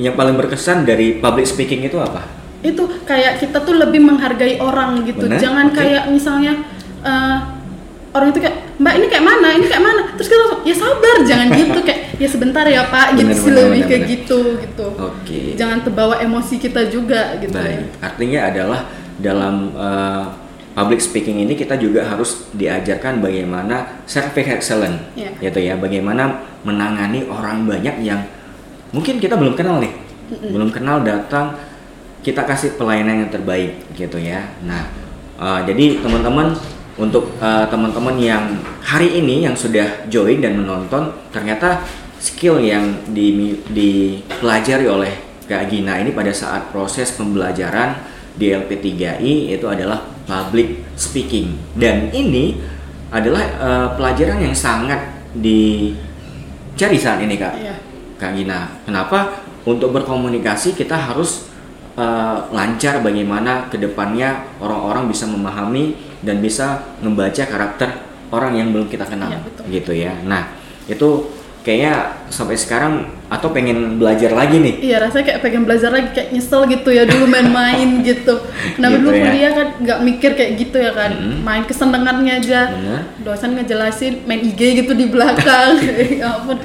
yang 0.00 0.14
paling 0.16 0.36
berkesan 0.36 0.84
dari 0.88 1.20
public 1.20 1.44
speaking 1.48 1.84
itu 1.84 2.00
apa? 2.00 2.42
itu 2.62 2.82
kayak 3.02 3.42
kita 3.42 3.58
tuh 3.66 3.74
lebih 3.74 3.98
menghargai 3.98 4.62
orang 4.62 5.02
gitu. 5.02 5.26
Benar, 5.26 5.42
jangan 5.42 5.66
oke. 5.74 5.76
kayak 5.82 6.04
misalnya 6.14 6.52
eh, 7.02 7.38
orang 8.14 8.28
itu 8.30 8.38
kayak 8.38 8.56
mbak 8.78 8.94
ini 9.02 9.06
kayak 9.10 9.24
mana? 9.26 9.48
Ini 9.58 9.66
kayak 9.66 9.84
mana? 9.84 10.02
Terus 10.14 10.28
kita 10.30 10.40
langsung 10.46 10.60
ya 10.62 10.74
sabar 10.78 11.16
jangan 11.26 11.46
gitu 11.60 11.78
kayak 11.82 12.00
ya 12.22 12.28
sebentar 12.30 12.64
ya 12.70 12.86
pak. 12.86 13.18
Gitu 13.18 13.32
sih 13.34 13.50
benar, 13.50 13.66
lebih 13.66 13.82
kayak 13.90 14.02
gitu 14.06 14.40
gitu. 14.62 14.86
Oke. 14.94 15.58
jangan 15.58 15.82
terbawa 15.82 16.22
emosi 16.22 16.54
kita 16.62 16.86
juga 16.86 17.34
gitu. 17.42 17.50
Baik, 17.58 17.98
artinya 17.98 18.40
adalah 18.46 18.80
dalam 19.18 19.54
uh, 19.74 20.24
public 20.72 21.02
speaking 21.02 21.42
ini 21.42 21.58
kita 21.58 21.76
juga 21.76 22.06
harus 22.06 22.46
diajarkan 22.54 23.20
bagaimana 23.20 24.06
service 24.08 24.48
excellent, 24.48 25.02
Iya. 25.18 25.30
gitu 25.42 25.60
ya, 25.60 25.74
bagaimana 25.76 26.46
menangani 26.64 27.28
orang 27.28 27.68
banyak 27.68 28.00
yang 28.00 28.22
mungkin 28.92 29.18
kita 29.18 29.34
belum 29.34 29.56
kenal 29.56 29.80
nih, 29.80 29.92
belum 30.52 30.70
kenal 30.70 31.00
datang, 31.02 31.56
kita 32.20 32.44
kasih 32.44 32.76
pelayanan 32.76 33.26
yang 33.26 33.30
terbaik, 33.32 33.82
gitu 33.92 34.16
ya. 34.16 34.46
Nah, 34.62 34.86
uh, 35.36 35.60
jadi 35.64 35.98
teman-teman 35.98 36.54
untuk 36.94 37.34
uh, 37.40 37.64
teman-teman 37.66 38.16
yang 38.20 38.44
hari 38.84 39.18
ini 39.18 39.48
yang 39.48 39.56
sudah 39.56 40.06
join 40.06 40.38
dan 40.38 40.60
menonton, 40.60 41.08
ternyata 41.32 41.82
skill 42.20 42.60
yang 42.62 43.02
di- 43.10 43.58
dipelajari 43.72 44.86
oleh 44.86 45.12
Kak 45.42 45.66
Gina 45.66 45.98
ini 45.98 46.14
pada 46.14 46.30
saat 46.30 46.70
proses 46.70 47.10
pembelajaran 47.18 47.98
di 48.38 48.54
LP3I 48.54 49.58
itu 49.58 49.66
adalah 49.66 50.06
public 50.24 50.86
speaking 50.94 51.58
dan 51.74 52.08
ini 52.14 52.56
adalah 53.10 53.42
eh, 53.42 53.88
pelajaran 53.98 54.38
yang 54.40 54.56
sangat 54.56 55.02
dicari 55.36 56.96
saat 56.96 57.20
ini 57.20 57.34
Kak 57.36 57.54
Iya. 57.58 57.74
Kak 58.22 58.32
Gina. 58.32 58.70
Kenapa? 58.82 59.42
Untuk 59.62 59.90
berkomunikasi 59.90 60.74
kita 60.74 60.94
harus 60.94 61.50
eh, 61.92 62.38
lancar 62.50 62.98
bagaimana 62.98 63.66
ke 63.66 63.76
depannya 63.76 64.46
orang-orang 64.58 65.06
bisa 65.06 65.26
memahami 65.26 65.92
dan 66.22 66.38
bisa 66.38 66.80
membaca 66.98 67.42
karakter 67.42 67.90
orang 68.30 68.56
yang 68.56 68.70
belum 68.70 68.86
kita 68.86 69.04
kenal 69.04 69.28
Iya, 69.28 69.38
betul. 69.42 69.64
gitu 69.68 69.92
ya 69.92 70.14
nah 70.22 70.54
itu 70.86 71.28
kayaknya 71.60 71.94
sampai 72.26 72.56
sekarang 72.56 72.94
atau 73.28 73.52
pengen 73.52 74.00
belajar 74.00 74.32
lagi 74.32 74.56
nih 74.56 74.74
Iya 74.82 74.96
rasanya 74.98 75.24
kayak 75.28 75.40
pengen 75.42 75.62
belajar 75.62 75.90
lagi 75.90 76.08
kayak 76.10 76.32
nyesel 76.32 76.64
gitu 76.64 76.90
ya 76.90 77.04
dulu 77.04 77.28
main-main 77.28 78.00
gitu. 78.08 78.34
Kenapa 78.74 78.96
Gitu 78.96 79.04
dulu 79.04 79.12
ya. 79.12 79.22
kuliah 79.22 79.52
kan 79.52 79.68
nggak 79.78 79.98
mikir 80.02 80.30
kayak 80.32 80.52
gitu 80.58 80.76
ya 80.78 80.90
kan, 80.90 81.10
Mm-mm. 81.12 81.38
main 81.42 81.62
kesenangannya 81.62 82.32
aja. 82.40 82.60
Bener. 82.72 83.00
Dosen 83.20 83.54
ngejelasin 83.54 84.24
main 84.24 84.42
IG 84.42 84.60
gitu 84.80 84.92
di 84.92 85.06
belakang. 85.06 85.76
ya 86.18 86.34
ampun. 86.34 86.56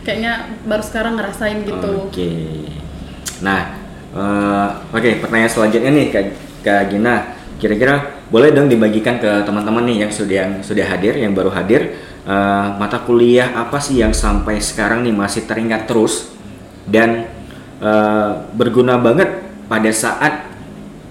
Kayaknya 0.00 0.32
baru 0.64 0.82
sekarang 0.84 1.14
ngerasain 1.20 1.58
gitu. 1.64 1.92
Oke. 2.08 2.32
Nah, 3.44 3.76
eh, 4.16 4.68
oke 4.92 5.10
pertanyaan 5.20 5.52
selanjutnya 5.52 5.90
nih 5.92 6.06
Kak, 6.08 6.24
Kak 6.64 6.82
Gina, 6.92 7.36
kira-kira 7.60 8.24
boleh 8.32 8.54
dong 8.54 8.70
dibagikan 8.70 9.20
ke 9.20 9.44
teman-teman 9.44 9.84
nih 9.84 10.08
yang 10.08 10.12
sudah 10.12 10.36
yang 10.36 10.52
sudah 10.64 10.86
hadir, 10.88 11.16
yang 11.20 11.36
baru 11.36 11.52
hadir, 11.52 12.00
eh, 12.24 12.66
mata 12.80 13.00
kuliah 13.04 13.52
apa 13.52 13.76
sih 13.76 14.00
yang 14.00 14.16
sampai 14.16 14.60
sekarang 14.60 15.04
nih 15.04 15.12
masih 15.12 15.44
teringat 15.44 15.84
terus 15.84 16.32
dan 16.88 17.28
eh, 17.80 18.32
berguna 18.56 18.96
banget 18.96 19.28
pada 19.68 19.90
saat 19.92 20.50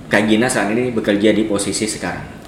Kak 0.09 0.25
Gina 0.25 0.49
saat 0.49 0.73
ini 0.73 0.89
bekerja 0.89 1.29
di 1.29 1.45
posisi 1.45 1.85
sekarang. 1.85 2.41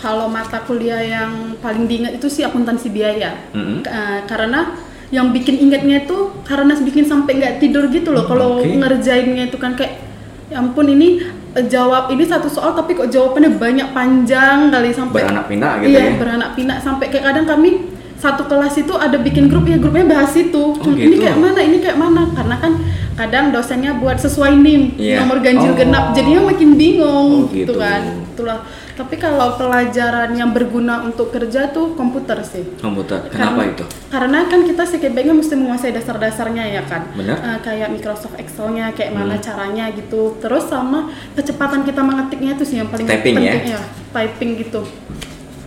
Kalau 0.00 0.28
mata 0.28 0.60
kuliah 0.64 1.00
yang 1.00 1.56
paling 1.64 1.88
diingat 1.88 2.20
itu 2.20 2.28
sih 2.28 2.44
akuntansi 2.44 2.92
biaya. 2.92 3.40
Mm-mm. 3.56 3.84
Eh, 3.84 4.20
karena 4.28 4.72
yang 5.14 5.30
bikin 5.30 5.62
ingatnya 5.62 6.02
itu 6.02 6.16
karena 6.42 6.74
bikin 6.74 7.06
sampai 7.06 7.38
nggak 7.38 7.54
tidur 7.62 7.86
gitu 7.86 8.10
loh. 8.10 8.26
Kalau 8.26 8.58
Oke. 8.58 8.74
ngerjainnya 8.74 9.46
itu 9.46 9.56
kan 9.56 9.78
kayak 9.78 10.02
ya 10.50 10.58
ampun 10.58 10.90
ini 10.90 11.22
eh, 11.54 11.64
jawab 11.64 12.10
ini 12.10 12.26
satu 12.26 12.50
soal 12.50 12.74
tapi 12.74 12.92
kok 12.92 13.06
jawabannya 13.08 13.54
banyak 13.56 13.88
panjang 13.94 14.68
kali 14.68 14.90
sampai 14.90 15.22
Beranak 15.22 15.46
pinak 15.46 15.72
gitu 15.80 15.88
iya, 15.88 16.02
ya. 16.10 16.18
beranak 16.18 16.50
pinak 16.58 16.78
sampai 16.82 17.06
kayak 17.08 17.24
kadang 17.30 17.46
kami 17.46 17.70
satu 18.14 18.42
kelas 18.44 18.74
itu 18.76 18.92
ada 18.96 19.16
bikin 19.16 19.46
grup 19.46 19.64
ya 19.64 19.76
grupnya 19.76 20.10
bahas 20.10 20.32
itu. 20.34 20.62
Cuma 20.80 20.96
Ini 20.96 21.12
gitu. 21.12 21.22
kayak 21.22 21.38
mana? 21.38 21.60
Ini 21.60 21.76
kayak 21.78 21.98
mana? 22.00 22.22
Karena 22.32 22.56
kan 22.56 22.72
kadang 23.14 23.44
dosennya 23.52 24.00
buat 24.00 24.16
sesuai 24.16 24.58
NIM, 24.58 24.96
Iya. 24.96 25.22
nomor 25.22 25.38
ganjil 25.38 25.70
Oh. 25.70 25.76
genap. 25.76 26.04
Jadinya 26.16 26.48
makin 26.48 26.70
bingung 26.74 27.30
Oh, 27.44 27.52
gitu. 27.52 27.70
gitu 27.70 27.72
kan. 27.76 28.02
Itulah. 28.34 28.58
Tapi 28.94 29.18
kalau 29.18 29.58
pelajaran 29.58 30.38
yang 30.38 30.54
berguna 30.54 31.02
untuk 31.02 31.34
kerja 31.34 31.66
tuh 31.74 31.98
komputer 31.98 32.38
sih. 32.46 32.62
Komputer. 32.78 33.26
Kenapa 33.26 33.58
Karena- 33.58 33.72
itu? 33.74 33.84
Karena 34.06 34.38
kan 34.46 34.60
kita 34.62 34.82
sebaiknya 34.86 35.34
mesti 35.34 35.54
menguasai 35.58 35.90
dasar-dasarnya 35.90 36.64
ya 36.78 36.82
kan. 36.86 37.10
Benar. 37.10 37.36
Eh, 37.36 37.58
kayak 37.58 37.90
Microsoft 37.90 38.38
Excel-nya 38.38 38.94
kayak 38.94 39.10
mana 39.10 39.34
Hmm. 39.34 39.42
caranya 39.42 39.90
gitu. 39.90 40.38
Terus 40.38 40.70
sama 40.70 41.10
kecepatan 41.34 41.82
kita 41.82 42.06
mengetiknya 42.06 42.54
itu 42.54 42.62
sih 42.62 42.78
yang 42.78 42.86
paling 42.86 43.02
Typing 43.02 43.34
ya? 43.34 43.50
penting 43.50 43.66
ya. 43.74 43.80
Typing 44.14 44.50
gitu. 44.62 44.80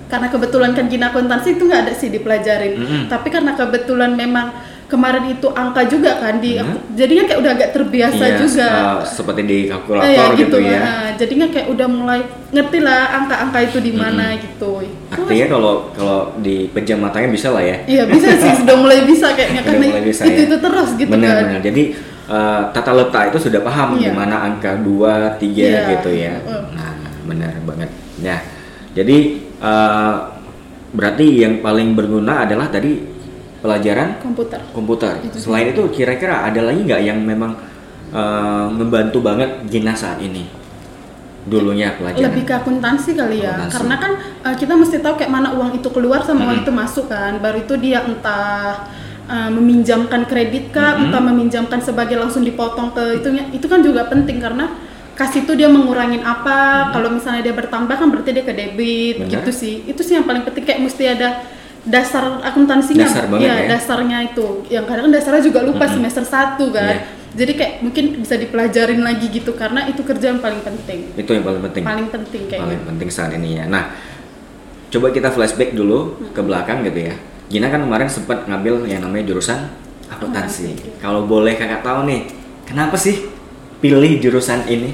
Karena 0.07 0.31
kebetulan 0.31 0.71
kan 0.71 0.87
gina 0.87 1.11
akuntansi 1.11 1.59
itu 1.59 1.67
nggak 1.67 1.81
ada 1.83 1.91
sih 1.91 2.07
dipelajarin. 2.07 2.79
Mm-mm. 2.79 3.01
Tapi 3.11 3.27
karena 3.27 3.59
kebetulan 3.59 4.15
memang 4.15 4.55
kemarin 4.87 5.27
itu 5.27 5.47
angka 5.51 5.83
juga 5.83 6.15
kan 6.15 6.39
di 6.39 6.55
Hmm. 6.55 6.79
jadinya 6.95 7.27
kayak 7.27 7.39
udah 7.43 7.51
agak 7.53 7.69
terbiasa 7.75 8.23
Iya, 8.23 8.37
juga. 8.39 8.67
eh, 8.67 8.97
seperti 9.03 9.41
di 9.43 9.57
kalkulator 9.67 10.07
Iya, 10.07 10.39
gitu, 10.39 10.57
ya. 10.57 10.79
Nah, 10.79 11.07
jadinya 11.13 11.47
kayak 11.51 11.67
udah 11.67 11.87
mulai 11.87 12.19
ngerti 12.47 12.79
lah 12.79 13.01
angka-angka 13.13 13.59
itu 13.61 13.77
di 13.83 13.91
mana 13.91 14.31
Mm-mm. 14.31 14.43
gitu. 14.47 14.71
Artinya 15.11 15.45
kalau 15.51 15.73
kalau 15.91 16.19
di 16.39 16.71
pejam 16.71 17.03
matanya 17.03 17.27
bisa 17.27 17.51
lah 17.51 17.59
ya. 17.59 17.75
Iya 17.83 18.03
bisa 18.07 18.27
sih 18.33 18.51
sudah 18.63 18.75
mulai 18.79 19.03
bisa 19.03 19.27
kayaknya 19.35 19.61
karena 19.61 19.85
mulai 19.91 20.05
bisa 20.07 20.23
itu 20.23 20.39
ya. 20.39 20.47
itu 20.47 20.55
terus 20.55 20.89
gitu 20.95 21.11
benar, 21.11 21.35
kan. 21.35 21.43
benar. 21.51 21.61
Jadi 21.61 21.83
eh, 22.27 22.61
tata 22.71 22.91
letak 22.91 23.23
itu 23.31 23.39
sudah 23.43 23.59
paham 23.59 23.89
Iya. 23.95 24.07
di 24.07 24.11
mana 24.15 24.35
angka 24.43 24.71
2, 24.79 25.35
3 25.35 25.67
Iya. 25.67 25.79
gitu 25.95 26.09
ya. 26.11 26.33
Uh. 26.47 26.63
Nah, 26.71 26.95
benar 27.23 27.51
banget. 27.67 27.89
Ya. 28.19 28.39
Jadi 28.95 29.17
eh, 29.59 30.15
berarti 30.87 31.25
yang 31.37 31.59
paling 31.59 31.91
berguna 31.91 32.47
adalah 32.47 32.71
tadi 32.71 33.16
pelajaran 33.57 34.21
Komputer. 34.21 34.61
komputer. 34.71 35.13
Itu. 35.25 35.49
Selain 35.49 35.73
itu 35.73 35.81
kira-kira 35.89 36.45
ada 36.45 36.61
lagi 36.61 36.85
nggak 36.85 37.01
yang 37.01 37.19
memang 37.25 37.57
eh, 38.13 38.67
membantu 38.69 39.19
banget 39.23 39.65
Gina 39.67 39.97
saat 39.97 40.21
ini? 40.21 40.45
Dulunya 41.47 41.95
pelajaran. 41.95 42.27
Lebih 42.27 42.43
ke 42.43 42.53
akuntansi 42.59 43.15
kali 43.15 43.39
ya. 43.39 43.55
Akuntansi. 43.55 43.73
Karena 43.79 43.95
kan 43.95 44.11
uh, 44.43 44.55
kita 44.59 44.73
mesti 44.75 44.99
tahu 44.99 45.15
kayak 45.15 45.31
mana 45.31 45.55
uang 45.55 45.79
itu 45.79 45.87
keluar 45.95 46.19
sama 46.19 46.43
uang 46.43 46.59
Mm-mm. 46.59 46.63
itu 46.67 46.71
masuk 46.75 47.07
kan. 47.07 47.39
Baru 47.39 47.63
itu 47.63 47.71
dia 47.79 48.03
entah 48.03 48.83
uh, 49.31 49.47
meminjamkan 49.55 50.27
kredit 50.27 50.75
kah, 50.75 50.99
Mm-mm. 50.99 51.07
entah 51.07 51.23
meminjamkan 51.23 51.79
sebagai 51.79 52.19
langsung 52.19 52.43
dipotong 52.43 52.91
ke 52.91 53.23
itunya. 53.23 53.47
Itu 53.55 53.71
kan 53.71 53.79
juga 53.79 54.11
penting 54.11 54.43
karena 54.43 54.75
kasih 55.15 55.47
itu 55.47 55.55
dia 55.55 55.71
mengurangin 55.71 56.19
apa. 56.19 56.91
Kalau 56.91 57.15
misalnya 57.15 57.47
dia 57.47 57.55
bertambah 57.55 57.95
kan 57.95 58.07
berarti 58.11 58.29
dia 58.35 58.43
ke 58.43 58.51
debit 58.51 59.15
Benar. 59.23 59.31
gitu 59.39 59.51
sih. 59.55 59.87
Itu 59.87 60.03
sih 60.03 60.19
yang 60.19 60.27
paling 60.27 60.43
penting 60.43 60.67
kayak 60.67 60.83
mesti 60.83 61.03
ada 61.07 61.47
dasar 61.87 62.43
akuntansinya. 62.43 63.07
Dasar 63.07 63.25
banget 63.27 63.47
Iya, 63.47 63.55
ya. 63.55 63.67
dasarnya 63.73 64.17
itu. 64.25 64.45
Yang 64.67 64.85
kadang 64.85 65.07
dasarnya 65.09 65.41
juga 65.41 65.59
lupa 65.63 65.85
Mm-mm. 65.85 65.95
semester 65.97 66.23
1 66.23 66.59
kan. 66.69 66.93
Iya. 66.93 66.99
Jadi 67.37 67.51
kayak 67.53 67.73
mungkin 67.79 68.05
bisa 68.17 68.33
dipelajarin 68.33 68.99
lagi 68.99 69.29
gitu 69.29 69.53
karena 69.53 69.85
itu 69.85 70.01
kerjaan 70.01 70.39
paling 70.39 70.57
penting 70.59 71.13
Itu 71.13 71.31
yang 71.31 71.45
paling 71.45 71.61
penting. 71.61 71.83
paling 71.85 72.07
penting 72.09 72.41
kayaknya. 72.45 72.65
paling 72.65 72.83
penting 72.87 73.09
saat 73.09 73.31
ini 73.31 73.61
ya. 73.61 73.65
Nah, 73.65 73.93
coba 74.87 75.11
kita 75.11 75.29
flashback 75.29 75.71
dulu 75.71 76.17
ke 76.27 76.41
belakang 76.41 76.81
gitu 76.81 77.07
ya. 77.07 77.15
Gina 77.47 77.67
kan 77.67 77.79
kemarin 77.79 78.07
sempat 78.07 78.43
ngambil 78.43 78.83
yang 78.85 78.99
namanya 79.01 79.27
jurusan 79.27 79.69
akuntansi. 80.07 80.73
Akuntansi. 80.73 80.97
Kalau 80.97 81.23
boleh 81.23 81.53
kakak 81.53 81.79
tahu 81.79 82.03
nih, 82.05 82.25
kenapa 82.63 82.95
sih 82.95 83.29
pilih 83.77 84.17
jurusan 84.17 84.65
ini? 84.65 84.91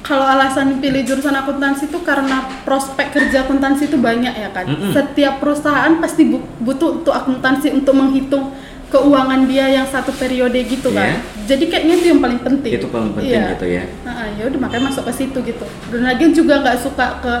Kalau 0.00 0.24
alasan 0.24 0.78
pilih 0.78 1.02
jurusan 1.02 1.32
akuntansi 1.34 1.86
itu 1.86 2.00
karena 2.00 2.40
prospek 2.62 3.12
kerja 3.12 3.44
akuntansi 3.44 3.84
itu 3.84 3.96
banyak 3.96 4.32
ya 4.32 4.48
kan. 4.48 4.64
Mm-mm. 4.64 4.90
Setiap 4.90 5.38
perusahaan 5.38 5.92
pasti 5.96 6.24
bu- 6.26 6.46
butuh 6.58 6.98
untuk 6.98 7.12
akuntansi 7.12 7.68
untuk 7.70 7.92
menghitung 7.92 8.50
keuangan 8.88 9.44
dia 9.44 9.70
yang 9.70 9.86
satu 9.86 10.10
periode 10.10 10.56
gitu 10.62 10.90
kan. 10.90 11.14
Iya. 11.14 11.46
Jadi 11.46 11.64
kayaknya 11.66 11.94
itu 11.94 12.06
yang 12.08 12.20
paling 12.20 12.40
penting. 12.40 12.70
Itu 12.74 12.88
paling 12.88 13.12
penting 13.12 13.30
Iya. 13.30 13.52
gitu 13.54 13.66
ya. 13.68 13.84
Nah, 14.02 14.26
ya 14.34 14.42
udah 14.46 14.58
makanya 14.58 14.84
masuk 14.88 15.04
ke 15.04 15.12
situ 15.14 15.38
gitu. 15.42 15.64
Dan 15.90 16.00
lagi 16.02 16.24
juga 16.32 16.54
nggak 16.58 16.78
suka 16.80 17.06
ke 17.20 17.32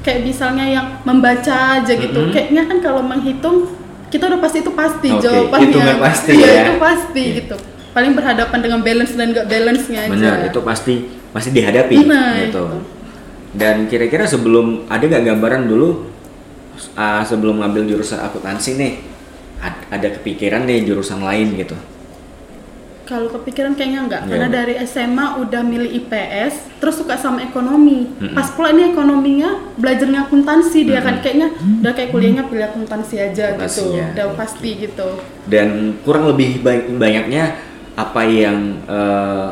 kayak 0.00 0.20
misalnya 0.22 0.64
yang 0.64 0.86
membaca 1.02 1.54
aja 1.76 1.92
gitu. 1.92 2.18
Mm-mm. 2.20 2.32
Kayaknya 2.32 2.62
kan 2.64 2.78
kalau 2.80 3.02
menghitung 3.02 3.68
kita 4.08 4.30
udah 4.30 4.38
pasti 4.38 4.62
itu 4.62 4.70
pasti 4.70 5.08
Oke, 5.10 5.20
jawabannya. 5.20 5.66
hitungan 5.66 5.96
pasti 5.98 6.30
Iya, 6.38 6.46
ya. 6.46 6.62
itu 6.62 6.74
pasti 6.78 7.22
Iya. 7.22 7.36
gitu. 7.42 7.56
Paling 7.90 8.12
berhadapan 8.12 8.58
dengan 8.60 8.80
balance 8.80 9.12
dan 9.12 9.26
nggak 9.28 9.46
balance-nya 9.46 10.00
aja. 10.00 10.10
Benar, 10.10 10.36
itu 10.46 10.60
pasti 10.62 10.94
pasti 11.34 11.50
dihadapi 11.50 11.94
gitu. 11.98 12.14
itu. 12.48 12.64
Dan 13.54 13.86
kira-kira 13.86 14.24
sebelum 14.24 14.86
ada 14.86 15.02
nggak 15.02 15.24
gambaran 15.28 15.66
dulu 15.66 16.06
uh, 16.94 17.22
sebelum 17.22 17.58
ngambil 17.58 17.86
jurusan 17.86 18.18
akuntansi 18.18 18.78
nih 18.78 18.92
ad- 19.58 19.86
ada 19.90 20.08
kepikiran 20.14 20.62
nih 20.64 20.86
jurusan 20.86 21.18
lain 21.18 21.54
gitu. 21.54 21.74
Kalau 23.04 23.28
kepikiran 23.28 23.76
kayaknya 23.76 24.00
enggak, 24.00 24.22
Iya, 24.24 24.30
karena 24.32 24.48
dari 24.48 24.74
SMA 24.88 25.36
udah 25.36 25.60
milih 25.60 25.92
IPS, 25.92 26.80
terus 26.80 26.96
suka 26.96 27.20
sama 27.20 27.44
ekonomi. 27.44 28.08
Mm-mm. 28.16 28.32
Pas 28.32 28.48
pula 28.48 28.72
ini 28.72 28.96
ekonominya 28.96 29.76
belajarnya 29.76 30.24
akuntansi 30.24 30.88
dia 30.88 31.04
kan 31.04 31.20
kayaknya 31.20 31.52
udah 31.84 31.92
kayak 31.92 32.10
kuliahnya 32.10 32.48
pilih 32.48 32.64
akuntansi 32.64 33.20
aja 33.20 33.60
gitu, 33.60 33.92
ya, 33.92 34.08
udah 34.16 34.26
oke. 34.32 34.36
pasti 34.40 34.88
gitu. 34.88 35.20
dan 35.44 36.00
kurang 36.00 36.32
lebih 36.32 36.64
ba- 36.64 36.88
banyaknya 36.96 37.60
apa 37.92 38.24
yang 38.24 38.80
eh, 38.88 39.48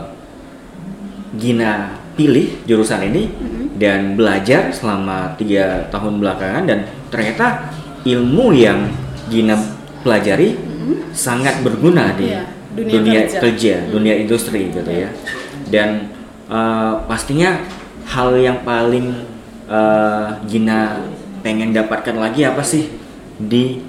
Gina 1.32 1.72
pilih 2.12 2.60
jurusan 2.64 3.00
ini 3.04 3.32
Mhm. 3.32 3.64
dan 3.80 4.00
belajar 4.14 4.68
selama 4.68 5.32
tiga 5.34 5.88
tahun 5.88 6.20
belakangan 6.20 6.64
dan 6.64 6.78
ternyata 7.08 7.72
ilmu 8.04 8.52
yang 8.52 8.92
Gina 9.26 9.56
pelajari 10.02 10.52
Mhm. 10.52 11.12
sangat 11.12 11.62
berguna 11.62 12.12
di 12.12 12.28
Iya, 12.28 12.44
dunia 12.72 13.20
kerja. 13.28 13.74
Hmm. 13.80 13.90
dunia 13.92 14.14
industri 14.16 14.68
gitu 14.68 14.88
ya 14.88 15.08
dan 15.68 16.12
eh, 16.46 16.94
pastinya 17.06 17.64
hal 18.04 18.36
yang 18.36 18.60
paling 18.60 19.24
eh, 19.64 20.28
Gina 20.44 21.00
pengen 21.40 21.72
dapatkan 21.72 22.12
lagi 22.14 22.44
apa 22.44 22.60
sih 22.60 22.92
di 23.38 23.80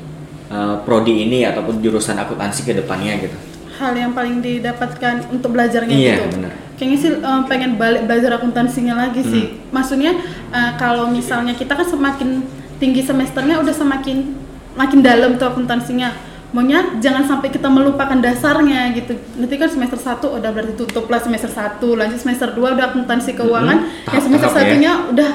eh, 0.48 0.76
prodi 0.86 1.28
ini 1.28 1.44
ataupun 1.44 1.82
jurusan 1.82 2.16
akuntansi 2.16 2.64
ke 2.64 2.72
depannya 2.74 3.20
gitu 3.20 3.36
Hal 3.74 3.92
yang 3.92 4.14
paling 4.14 4.38
didapatkan 4.40 5.28
untuk 5.28 5.52
belajarnya 5.52 5.92
Iya, 5.92 6.16
gitu. 6.22 6.40
benar. 6.40 6.54
Kayaknya 6.84 7.00
sih 7.00 7.12
eh, 7.16 7.42
pengen 7.48 7.80
balik 7.80 8.04
belajar 8.04 8.36
akuntansinya 8.36 9.00
lagi 9.00 9.24
Hmm. 9.24 9.32
sih. 9.32 9.44
Maksudnya 9.72 10.20
eh, 10.52 10.72
kalau 10.76 11.08
misalnya 11.08 11.56
kita 11.56 11.72
kan 11.74 11.88
semakin 11.88 12.44
tinggi 12.76 13.00
semesternya 13.00 13.56
udah 13.58 13.72
semakin 13.72 14.36
makin 14.76 15.00
dalam 15.00 15.40
tuh 15.40 15.48
akuntansinya. 15.48 16.12
Maunya 16.52 17.00
jangan 17.00 17.24
sampai 17.24 17.50
kita 17.50 17.66
melupakan 17.66 18.20
dasarnya 18.20 18.92
gitu. 18.92 19.16
Nanti 19.34 19.56
kan 19.56 19.66
semester 19.66 19.96
1 19.96 20.28
udah 20.28 20.50
berarti 20.52 20.76
tutup 20.76 21.08
lah 21.08 21.18
semester 21.18 21.48
1, 21.48 21.56
lanjut 21.96 22.20
semester 22.20 22.52
2 22.52 22.76
udah 22.76 22.86
akuntansi 22.92 23.32
keuangan. 23.32 23.78
Mm-mm. 23.80 24.12
Yang 24.12 24.24
semester 24.28 24.50
Tahap-tahap 24.52 24.60
ya. 24.60 24.76
satunya 24.76 24.92
udah 25.08 25.30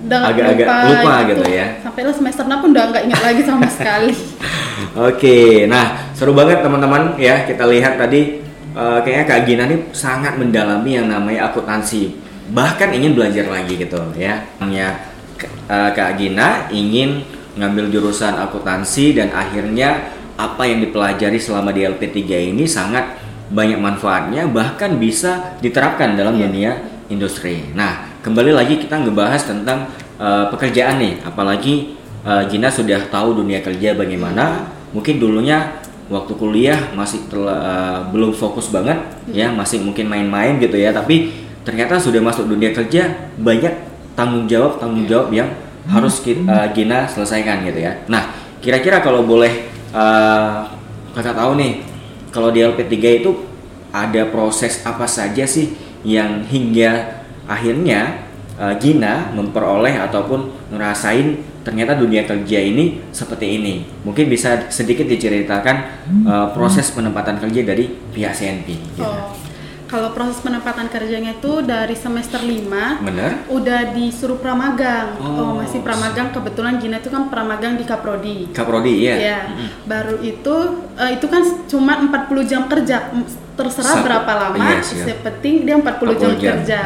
udah 0.00 0.20
Agak-agak 0.22 0.68
lupa 0.86 1.14
gitu 1.26 1.44
ya. 1.48 1.66
Sampai 1.80 2.02
lah 2.04 2.12
semester 2.12 2.44
6 2.44 2.60
pun 2.60 2.68
udah 2.70 2.84
nggak 2.86 3.02
ingat 3.02 3.20
lagi 3.24 3.42
sama 3.42 3.66
sekali. 3.80 4.12
Oke, 4.92 5.38
nah 5.66 5.86
seru 6.12 6.32
banget 6.32 6.60
teman-teman 6.60 7.16
ya 7.16 7.44
kita 7.44 7.64
lihat 7.64 7.96
tadi 7.96 8.38
eh, 8.74 8.98
kayaknya 9.04 9.24
Kak 9.26 9.40
Gina 9.46 9.64
nih 9.66 9.80
sangat 9.94 10.34
mendalami 10.36 10.96
yang 10.98 11.06
namanya 11.10 11.50
akuntansi, 11.50 12.14
bahkan 12.54 12.90
ingin 12.94 13.14
belajar 13.14 13.46
lagi 13.50 13.78
gitu 13.78 13.98
ya. 14.18 14.44
Eh, 14.60 15.90
Kak 15.94 16.18
Gina 16.20 16.68
ingin 16.68 17.24
ngambil 17.56 17.90
jurusan 17.90 18.36
akuntansi 18.38 19.16
dan 19.16 19.34
akhirnya 19.34 20.14
apa 20.40 20.64
yang 20.64 20.80
dipelajari 20.80 21.36
selama 21.36 21.74
di 21.74 21.84
LP3 21.84 22.50
ini 22.54 22.64
sangat 22.64 23.20
banyak 23.50 23.76
manfaatnya 23.82 24.46
bahkan 24.46 24.96
bisa 24.96 25.58
diterapkan 25.58 26.14
dalam 26.14 26.38
Iya. 26.38 26.46
dunia 26.46 26.72
industri. 27.10 27.66
Nah, 27.74 28.06
kembali 28.22 28.54
lagi 28.54 28.78
kita 28.78 29.02
ngebahas 29.02 29.42
tentang 29.42 29.90
eh, 30.20 30.46
pekerjaan 30.52 31.00
nih, 31.00 31.14
apalagi 31.26 31.96
eh, 32.22 32.42
Gina 32.46 32.68
sudah 32.70 33.08
tahu 33.10 33.40
dunia 33.40 33.64
kerja 33.64 33.96
bagaimana. 33.96 34.70
Mungkin 34.90 35.22
dulunya 35.22 35.79
waktu 36.10 36.32
kuliah 36.34 36.90
masih 36.92 37.22
tel- 37.30 37.46
eh, 37.46 37.98
belum 38.10 38.34
fokus 38.34 38.68
banget 38.74 38.98
ya, 39.30 39.48
masih 39.54 39.80
mungkin 39.80 40.10
main-main 40.10 40.58
gitu 40.58 40.74
ya, 40.74 40.90
tapi 40.90 41.30
ternyata 41.62 41.96
sudah 42.02 42.18
masuk 42.18 42.50
dunia 42.50 42.74
kerja 42.74 43.30
banyak 43.38 43.70
tanggung 44.18 44.50
jawab 44.50 44.82
tanggung 44.82 45.06
jawab 45.06 45.30
yang 45.30 45.48
harus 45.86 46.20
ki- 46.20 46.42
eh, 46.44 46.66
Gina 46.74 47.06
selesaikan 47.06 47.62
gitu 47.64 47.80
ya. 47.86 48.02
Nah, 48.10 48.34
kira-kira 48.58 48.98
kalau 49.00 49.22
boleh 49.22 49.70
eh, 49.94 50.56
kakak 51.14 51.34
tahu 51.38 51.54
nih, 51.58 51.82
kalau 52.34 52.50
di 52.50 52.62
LP3 52.62 52.94
itu 53.22 53.30
ada 53.90 54.22
proses 54.30 54.82
apa 54.86 55.06
saja 55.06 55.42
sih 55.46 55.74
yang 56.06 56.46
hingga 56.46 57.22
akhirnya 57.50 58.29
eh, 58.60 58.74
Gina 58.76 59.32
memperoleh 59.32 59.96
ataupun 59.96 60.70
ngerasain 60.70 61.48
ternyata 61.64 61.96
dunia 61.96 62.24
kerja 62.24 62.58
ini 62.60 63.00
seperti 63.12 63.56
ini. 63.60 63.84
Mungkin 64.04 64.28
bisa 64.28 64.68
sedikit 64.68 65.08
diceritakan 65.08 65.76
eh, 66.28 66.46
proses 66.52 66.92
penempatan 66.92 67.40
kerja 67.40 67.64
dari 67.64 67.88
pihak 67.88 68.32
CNP. 68.36 68.68
gitu. 68.76 69.04
Oh, 69.04 69.32
kalau 69.90 70.14
proses 70.14 70.38
penempatan 70.38 70.86
kerjanya 70.86 71.34
itu 71.34 71.66
dari 71.66 71.98
semester 71.98 72.38
5 72.38 73.02
Bener? 73.02 73.42
udah 73.50 73.90
disuruh 73.90 74.38
pramagang. 74.38 75.18
Oh. 75.18 75.26
Oh, 75.26 75.52
masih 75.58 75.82
pramagang 75.82 76.30
kebetulan 76.30 76.78
Gina 76.78 77.02
itu 77.02 77.10
kan 77.10 77.26
pramagang 77.26 77.74
di 77.74 77.82
Kaprodi. 77.82 78.54
Kaprodi 78.54 79.02
ya. 79.02 79.16
Ya, 79.18 79.40
baru 79.90 80.22
itu 80.22 80.56
eh, 80.94 81.18
itu 81.18 81.26
kan 81.26 81.42
cuma 81.66 81.98
40 82.06 82.46
jam 82.46 82.70
kerja. 82.70 83.10
Terserah 83.58 84.00
berapa 84.00 84.32
lama, 84.32 84.56
iya 84.56 84.80
sih, 84.80 85.04
ya. 85.04 85.12
yang 85.12 85.20
penting 85.20 85.54
dia 85.68 85.76
40, 85.76 85.84
jam, 86.16 86.32
40 86.32 86.40
jam. 86.40 86.54
kerja. 86.56 86.80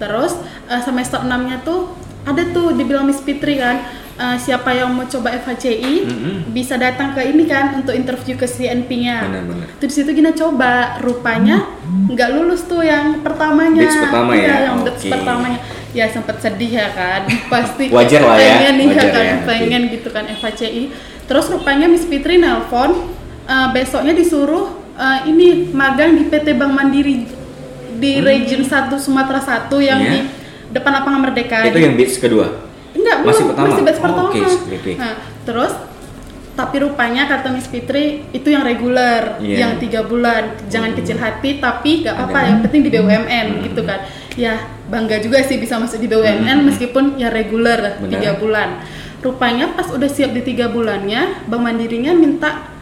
Terus 0.00 0.32
eh, 0.66 0.80
semester 0.80 1.20
6-nya 1.20 1.60
tuh 1.60 1.92
ada 2.20 2.42
tuh 2.46 2.72
dibilang 2.72 3.04
Miss 3.04 3.20
Fitri 3.20 3.56
kan 3.56 3.80
eh, 4.16 4.36
siapa 4.36 4.72
yang 4.72 4.92
mau 4.92 5.04
coba 5.04 5.32
FHCI 5.34 5.94
Mm-mm. 6.04 6.36
bisa 6.50 6.76
datang 6.76 7.12
ke 7.12 7.20
ini 7.22 7.44
kan 7.44 7.76
untuk 7.76 7.92
interview 7.92 8.34
ke 8.34 8.44
CNP-nya. 8.44 9.24
Benar-benar. 9.24 9.66
Terus 9.76 9.94
itu 9.96 10.10
Gina 10.10 10.32
coba, 10.32 11.00
rupanya 11.00 11.68
nggak 12.08 12.28
lulus 12.32 12.64
tuh 12.64 12.80
yang 12.80 13.20
pertamanya. 13.20 13.80
Batch 13.84 14.00
pertama 14.00 14.30
Iya, 14.32 14.44
ya? 14.44 14.56
yang 14.66 14.76
batch 14.82 15.04
Oke. 15.04 15.12
pertamanya. 15.12 15.60
Ya 15.90 16.06
sempat 16.06 16.38
sedih 16.38 16.70
ya 16.70 16.88
kan, 16.94 17.26
pasti. 17.52 17.90
Wajar 17.90 18.22
lah 18.22 18.38
ya, 18.38 18.54
Pengen 18.62 18.74
nih 18.78 18.86
wajar 18.94 19.10
kan, 19.10 19.24
ya, 19.26 19.36
pengen 19.42 19.82
gitu 19.90 20.08
kan 20.08 20.24
FHCI. 20.28 20.82
Terus 21.26 21.46
rupanya 21.50 21.86
Miss 21.86 22.06
Fitri 22.06 22.38
nelpon, 22.38 23.10
eh, 23.44 23.68
besoknya 23.74 24.14
disuruh 24.14 24.70
eh, 24.94 25.26
ini 25.26 25.72
magang 25.72 26.14
di 26.14 26.28
PT 26.28 26.54
Bank 26.54 26.72
Mandiri 26.76 27.26
di 28.00 28.18
Region 28.18 28.64
1 28.64 28.96
Sumatera 28.96 29.38
1 29.38 29.76
yang 29.78 30.00
Hmm. 30.00 30.08
Iya. 30.08 30.24
di 30.24 30.72
depan 30.72 30.92
lapangan 30.96 31.20
Merdeka. 31.20 31.58
Itu 31.66 31.78
yang 31.78 31.94
batch 31.94 32.16
kedua. 32.18 32.46
Enggak, 32.90 33.16
Masih 33.22 33.44
belum, 33.44 33.48
pertama? 33.52 33.68
masih 33.68 33.84
batch 33.84 33.98
Oh, 33.98 34.02
pertama. 34.02 34.28
oke. 34.30 34.92
Nah, 34.96 35.14
terus 35.44 35.72
tapi 36.50 36.76
rupanya 36.78 37.24
kata 37.24 37.48
Miss 37.50 37.64
Fitri 37.64 38.04
itu 38.30 38.48
yang 38.50 38.60
reguler, 38.60 39.38
Iya. 39.38 39.56
yang 39.58 39.72
tiga 39.78 40.02
bulan, 40.02 40.58
jangan 40.66 40.92
kecil 40.92 41.16
hati, 41.16 41.56
tapi 41.56 42.04
gak 42.04 42.12
apa-apa, 42.12 42.38
yang 42.44 42.58
penting 42.60 42.80
di 42.82 42.90
BUMN 42.90 43.46
Hmm. 43.48 43.62
gitu 43.64 43.82
kan. 43.82 44.00
Ya 44.34 44.56
bangga 44.86 45.18
juga 45.18 45.40
sih 45.42 45.56
bisa 45.56 45.76
masuk 45.76 45.98
di 45.98 46.06
BUMN 46.06 46.44
Hmm. 46.56 46.66
meskipun 46.66 47.16
ya 47.16 47.28
reguler 47.28 48.00
tiga 48.02 48.36
bulan. 48.36 48.82
Rupanya 49.20 49.72
pas 49.72 49.86
udah 49.86 50.08
siap 50.08 50.32
di 50.32 50.42
tiga 50.42 50.68
bulannya, 50.68 51.44
Bank 51.44 51.60
Mandirinya 51.60 52.12
minta 52.12 52.72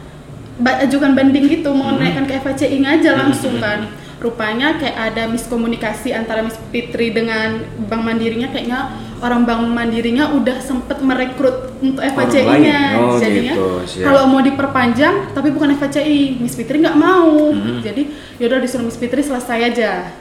ajukan 0.59 1.15
banding 1.15 1.47
gitu 1.47 1.71
mau 1.71 1.89
Hmm. 1.89 1.99
naikkan 1.99 2.25
ke 2.25 2.35
FHCI 2.35 2.77
aja 2.81 3.15
langsung 3.15 3.57
kan 3.57 3.87
rupanya 4.19 4.75
kayak 4.75 4.97
ada 5.09 5.23
miskomunikasi 5.25 6.11
antara 6.11 6.43
Miss 6.43 6.59
Fitri 6.69 7.09
dengan 7.09 7.55
Bank 7.87 8.03
Mandirinya 8.03 8.47
kayaknya 8.47 8.91
orang 9.17 9.43
Bank 9.43 9.63
Mandirinya 9.65 10.31
udah 10.31 10.59
sempet 10.59 10.99
merekrut 10.99 11.71
untuk 11.79 12.03
FHCI-nya 12.03 12.79
lain. 12.89 12.99
Oh, 12.99 13.15
jadinya 13.15 13.53
gitu, 13.55 13.67
kalau 14.01 14.27
mau 14.27 14.39
diperpanjang 14.39 15.31
tapi 15.31 15.49
bukan 15.49 15.71
FHCI 15.73 16.35
Miss 16.37 16.53
Fitri 16.53 16.77
nggak 16.77 16.95
mau 16.95 17.47
Mhm. 17.49 17.79
jadi 17.79 18.01
yaudah 18.37 18.59
disuruh 18.59 18.83
Miss 18.83 18.99
Fitri 18.99 19.19
selesai 19.19 19.59
aja 19.65 20.11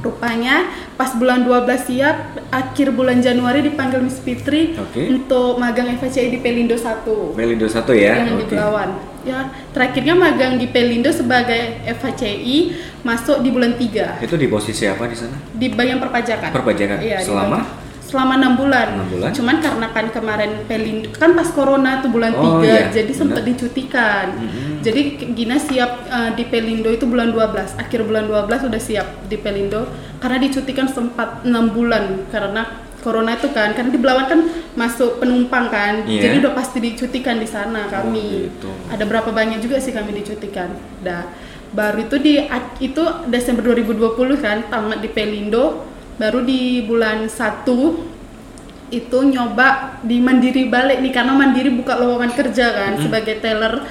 rupanya 0.00 0.68
pas 0.94 1.12
bulan 1.12 1.42
12 1.42 1.84
siap 1.84 2.16
akhir 2.48 2.92
bulan 2.92 3.18
Januari 3.18 3.60
dipanggil 3.60 4.00
Miss 4.00 4.16
Fitri 4.18 4.72
Oke. 4.74 5.08
untuk 5.10 5.56
magang 5.56 5.90
FHCI 5.92 6.28
di 6.30 6.38
Pelindo 6.38 6.74
1 6.74 7.34
Pelindo 7.34 7.66
satu 7.66 7.92
ya. 7.92 8.24
yang 8.24 8.36
di 8.36 8.44
Oke. 8.44 8.54
Belawan. 8.54 9.11
Ya, 9.22 9.38
terakhirnya 9.70 10.12
magang 10.12 10.58
di 10.58 10.66
Pelindo 10.66 11.06
sebagai 11.08 11.78
FHCI 11.86 12.56
masuk 13.00 13.38
di 13.38 13.48
bulan 13.48 13.74
3 13.74 14.18
Itu 14.18 14.34
di 14.34 14.46
posisi 14.46 14.82
apa 14.84 15.06
di 15.06 15.14
sana? 15.14 15.38
di 15.52 15.66
bagian 15.68 15.98
perpajakan. 15.98 16.50
Perpajakan. 16.50 16.96
Di 16.98 17.08
Selama? 17.20 17.60
selama 18.02 18.36
enam 18.36 18.60
bulan. 18.60 19.08
Bulan. 19.08 19.32
Cuman 19.32 19.56
karena 19.56 19.88
kan 19.88 20.06
kemarin 20.10 20.68
Pelindo 20.68 21.08
kan 21.12 21.32
pas 21.32 21.48
corona 21.48 22.04
tuh 22.04 22.12
bulan 22.12 22.36
Oh, 22.36 22.60
3 22.60 22.66
iya, 22.66 22.92
jadi 22.92 23.08
sempat 23.08 23.40
dicutikan. 23.40 24.36
Mhm. 24.36 24.84
Jadi 24.84 25.00
Gina 25.32 25.56
siap 25.56 25.90
eh, 26.04 26.30
di 26.36 26.44
Pelindo 26.44 26.92
itu 26.92 27.08
bulan 27.08 27.32
12, 27.32 27.72
akhir 27.72 28.04
bulan 28.04 28.28
12 28.28 28.68
udah 28.68 28.76
siap 28.76 29.06
di 29.24 29.38
Pelindo 29.38 29.88
karena 30.20 30.36
dicutikan 30.36 30.84
sempat 30.86 31.40
enam 31.42 31.72
bulan 31.72 32.28
karena 32.28 32.84
corona 33.02 33.34
itu 33.34 33.50
kan 33.50 33.74
karena 33.74 33.90
di 33.90 33.98
Belawan 33.98 34.24
kan 34.24 34.40
masuk 34.72 35.18
penumpang 35.18 35.66
kan 35.66 36.06
Iya. 36.06 36.22
jadi 36.22 36.34
udah 36.40 36.52
pasti 36.52 36.78
dicutikan 36.78 37.36
di 37.36 37.44
sana 37.44 37.86
kami 37.86 38.26
Oh, 38.32 38.46
gitu. 38.46 38.70
ada 38.88 39.02
berapa 39.02 39.28
banyak 39.28 39.58
juga 39.58 39.76
sih 39.76 39.90
kami 39.90 40.14
dicutikan 40.14 40.70
dah 41.00 41.26
baru 41.68 41.98
itu 42.02 42.16
di 42.16 42.38
itu 42.80 43.02
Desember 43.26 43.64
2020 43.66 44.14
kan 44.38 44.62
tamat 44.66 44.98
di 44.98 45.08
Pelindo 45.08 45.82
baru 46.14 46.40
di 46.40 46.80
bulan 46.82 47.26
1 47.26 47.66
itu 48.92 49.18
nyoba 49.24 49.98
di 50.00 50.20
Mandiri 50.20 50.68
balik 50.68 51.00
nih 51.00 51.10
karena 51.10 51.32
Mandiri 51.32 51.72
buka 51.72 51.96
lowongan 51.96 52.30
kerja 52.30 52.66
kan 52.70 52.92
sebagai 52.98 53.40
teller 53.40 53.82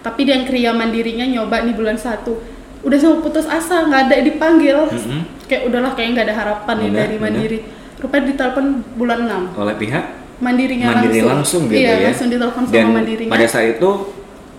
tapi 0.00 0.24
yang 0.24 0.42
kriya 0.42 0.70
mandirinya 0.70 1.26
nyoba 1.26 1.60
nih 1.60 1.74
bulan 1.74 1.98
1 1.98 2.24
udah 2.80 2.96
sama 2.96 3.18
putus 3.18 3.44
asa 3.44 3.84
nggak 3.84 4.00
ada 4.06 4.14
yang 4.14 4.26
dipanggil 4.28 4.78
Mhm. 4.86 5.20
kayak 5.44 5.62
udahlah 5.66 5.92
kayak 5.92 6.08
nggak 6.14 6.26
ada 6.26 6.36
harapan 6.36 6.74
nih 6.78 6.88
Benar, 6.88 7.00
dari. 7.02 7.16
Mandiri 7.18 7.58
rupanya 7.96 8.24
ditelepon 8.28 8.66
bulan 8.94 9.18
6 9.52 9.56
Oleh 9.56 9.74
pihak 9.74 10.04
mandirinya 10.36 10.86
Mandiri 10.92 11.20
langsung, 11.20 11.30
langsung 11.32 11.62
gitu 11.66 11.80
iya, 11.80 11.92
ya. 11.96 12.06
langsung 12.06 12.28
ditelepon 12.28 12.62
Dan 12.66 12.82
sama 12.82 12.94
mandirinya. 12.94 13.32
pada 13.32 13.46
saat 13.46 13.66
itu 13.72 13.90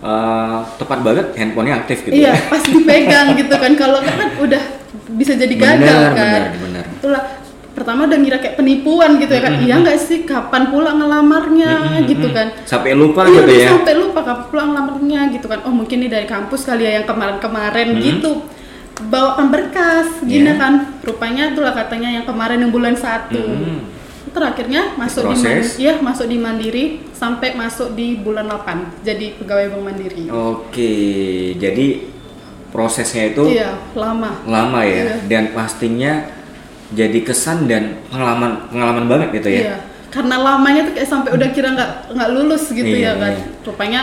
eh, 0.00 0.58
tepat 0.76 0.98
banget 1.00 1.26
handphonenya 1.34 1.74
aktif 1.78 1.98
gitu 2.02 2.14
iya 2.14 2.32
ya. 2.32 2.42
pas 2.46 2.62
dipegang 2.62 3.26
gitu 3.34 3.54
kan. 3.54 3.72
Kalau 3.74 3.98
kan 3.98 4.14
udah 4.38 4.62
bisa 5.10 5.32
jadi 5.34 5.54
gagal 5.54 5.78
Benar, 5.78 6.12
kan. 6.12 6.40
benar, 6.44 6.44
benar. 6.58 6.84
itulah 6.92 7.22
pertama 7.70 8.00
udah 8.04 8.18
ngira 8.18 8.38
kayak 8.38 8.56
penipuan 8.56 9.10
gitu 9.16 9.30
ya 9.30 9.40
kan 9.40 9.54
iya 9.56 9.74
nggak 9.78 9.98
sih? 9.98 10.18
Kapan 10.24 10.62
pula 10.68 10.90
ngelamarnya? 10.92 11.70
Gitu 12.04 12.26
kan. 12.28 12.46
Sampai 12.64 12.92
lupa 12.92 13.22
Iya, 13.22 13.38
gitu 13.38 13.52
ya. 13.54 13.68
sampai 13.70 13.94
lupa 13.94 14.20
kapan 14.20 14.46
pula 14.50 14.62
ngelamarnya 14.66 15.20
gitu 15.30 15.46
kan. 15.46 15.62
Oh 15.62 15.70
mungkin 15.70 16.02
ini 16.02 16.08
dari 16.08 16.26
kampus 16.26 16.66
kali 16.66 16.82
ya 16.82 16.98
yang 16.98 17.06
kemarin-kemarin 17.06 17.94
Mm-mm. 17.94 18.02
gitu 18.02 18.32
bawakan 19.00 19.46
berkas 19.48 20.08
gini 20.20 20.48
Iya. 20.48 20.58
kan 20.58 20.72
rupanya 21.00 21.42
itulah 21.48 21.70
katanya 21.70 22.10
yang 22.12 22.24
kemarin 22.24 22.58
yang 22.58 22.72
bulan 22.72 22.94
satu 22.94 23.38
Mm-mm. 23.38 23.78
terakhirnya 24.28 24.94
masuk 24.94 25.22
di 25.24 25.28
Proses. 25.32 25.46
Mandiri, 25.46 25.78
ya 25.80 25.94
masuk 25.98 26.26
di 26.26 26.36
Mandiri 26.36 26.84
sampai 27.12 27.48
masuk 27.54 27.94
di 27.94 28.18
bulan 28.18 28.44
8 28.44 29.02
jadi 29.02 29.38
pegawai 29.38 29.66
Bank 29.70 29.82
Mandiri. 29.84 30.24
Oke, 30.28 30.92
jadi 31.54 31.86
prosesnya 32.68 33.30
itu 33.30 33.42
Iya, 33.48 33.78
lama. 33.94 34.42
lama 34.44 34.80
ya 34.82 34.94
Iya. 35.04 35.14
dan 35.26 35.44
pastinya 35.52 36.26
jadi 36.90 37.18
kesan 37.20 37.64
dan 37.64 38.02
pengalaman 38.06 38.66
pengalaman 38.68 39.04
banget 39.06 39.28
gitu 39.34 39.48
ya. 39.48 39.60
Iya. 39.62 39.76
Karena 40.08 40.36
lamanya 40.36 40.88
tuh 40.88 40.92
kayak 40.92 41.06
sampai 41.06 41.30
udah 41.32 41.48
kira 41.52 41.68
nggak 41.70 41.90
nggak 42.12 42.30
lulus 42.32 42.64
gitu 42.68 42.88
Iya, 42.88 43.12
ya 43.14 43.20
kan. 43.20 43.32
iya. 43.32 43.44
Rupanya 43.62 44.00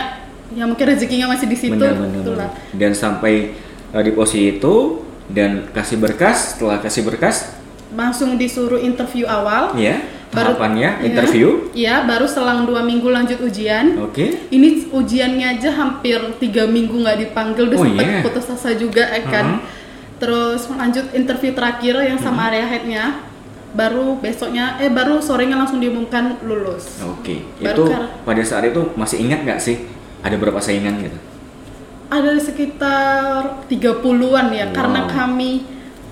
ya 0.54 0.64
mungkin 0.64 0.86
rezekinya 0.86 1.26
masih 1.28 1.46
di 1.46 1.58
situ. 1.58 1.74
Benar, 1.74 1.98
benar, 1.98 2.22
benar. 2.22 2.50
Dan 2.72 2.92
sampai 2.94 3.52
uh, 3.90 4.00
di 4.00 4.10
posisi 4.10 4.56
itu 4.56 5.02
dan 5.26 5.66
kasih 5.70 5.98
berkas, 5.98 6.54
setelah 6.54 6.78
kasih 6.78 7.02
berkas, 7.02 7.54
Langsung 7.92 8.34
disuruh 8.34 8.78
interview 8.78 9.24
awal. 9.24 9.74
ya 9.74 10.02
Baru- 10.26 10.58
tahapannya 10.58 10.90
Iya. 11.00 11.06
interview. 11.06 11.48
Iya, 11.72 12.02
baru 12.02 12.26
selang 12.26 12.66
dua 12.66 12.82
minggu 12.82 13.08
lanjut 13.08 13.38
ujian. 13.40 13.94
Oke. 14.02 14.50
Ini 14.50 14.90
ujiannya 14.90 15.56
aja 15.56 15.70
hampir 15.72 16.18
tiga 16.36 16.66
minggu 16.66 16.92
nggak 16.92 17.18
dipanggil, 17.22 17.70
udah 17.70 17.78
Oh, 17.78 17.86
sempet 17.86 18.04
iya. 18.04 18.20
putus 18.20 18.46
asa 18.46 18.74
juga 18.74 19.06
ya 19.06 19.22
kan. 19.22 19.46
Mhm. 19.46 19.58
Terus 20.16 20.66
lanjut 20.68 21.06
interview 21.12 21.52
terakhir 21.52 21.94
yang 22.02 22.18
sama 22.18 22.50
area 22.50 22.66
headnya, 22.66 23.22
baru 23.70 24.16
besoknya, 24.16 24.76
eh 24.76 24.88
baru 24.88 25.20
sorenya 25.20 25.54
langsung 25.54 25.78
diumumkan 25.78 26.40
lulus. 26.42 27.00
Oke. 27.06 27.46
Baru 27.60 27.86
itu 27.86 27.94
pada 28.24 28.42
saat 28.42 28.64
itu 28.64 28.82
masih 28.92 29.22
ingat 29.22 29.44
nggak 29.44 29.60
sih 29.62 29.76
ada 30.20 30.34
berapa 30.34 30.58
saingan 30.58 30.96
gitu? 31.00 31.16
Ada 32.06 32.32
sekitar 32.38 33.66
30-an 33.66 34.46
ya 34.50 34.66
Wow. 34.66 34.74
karena 34.74 35.00
kami 35.06 35.50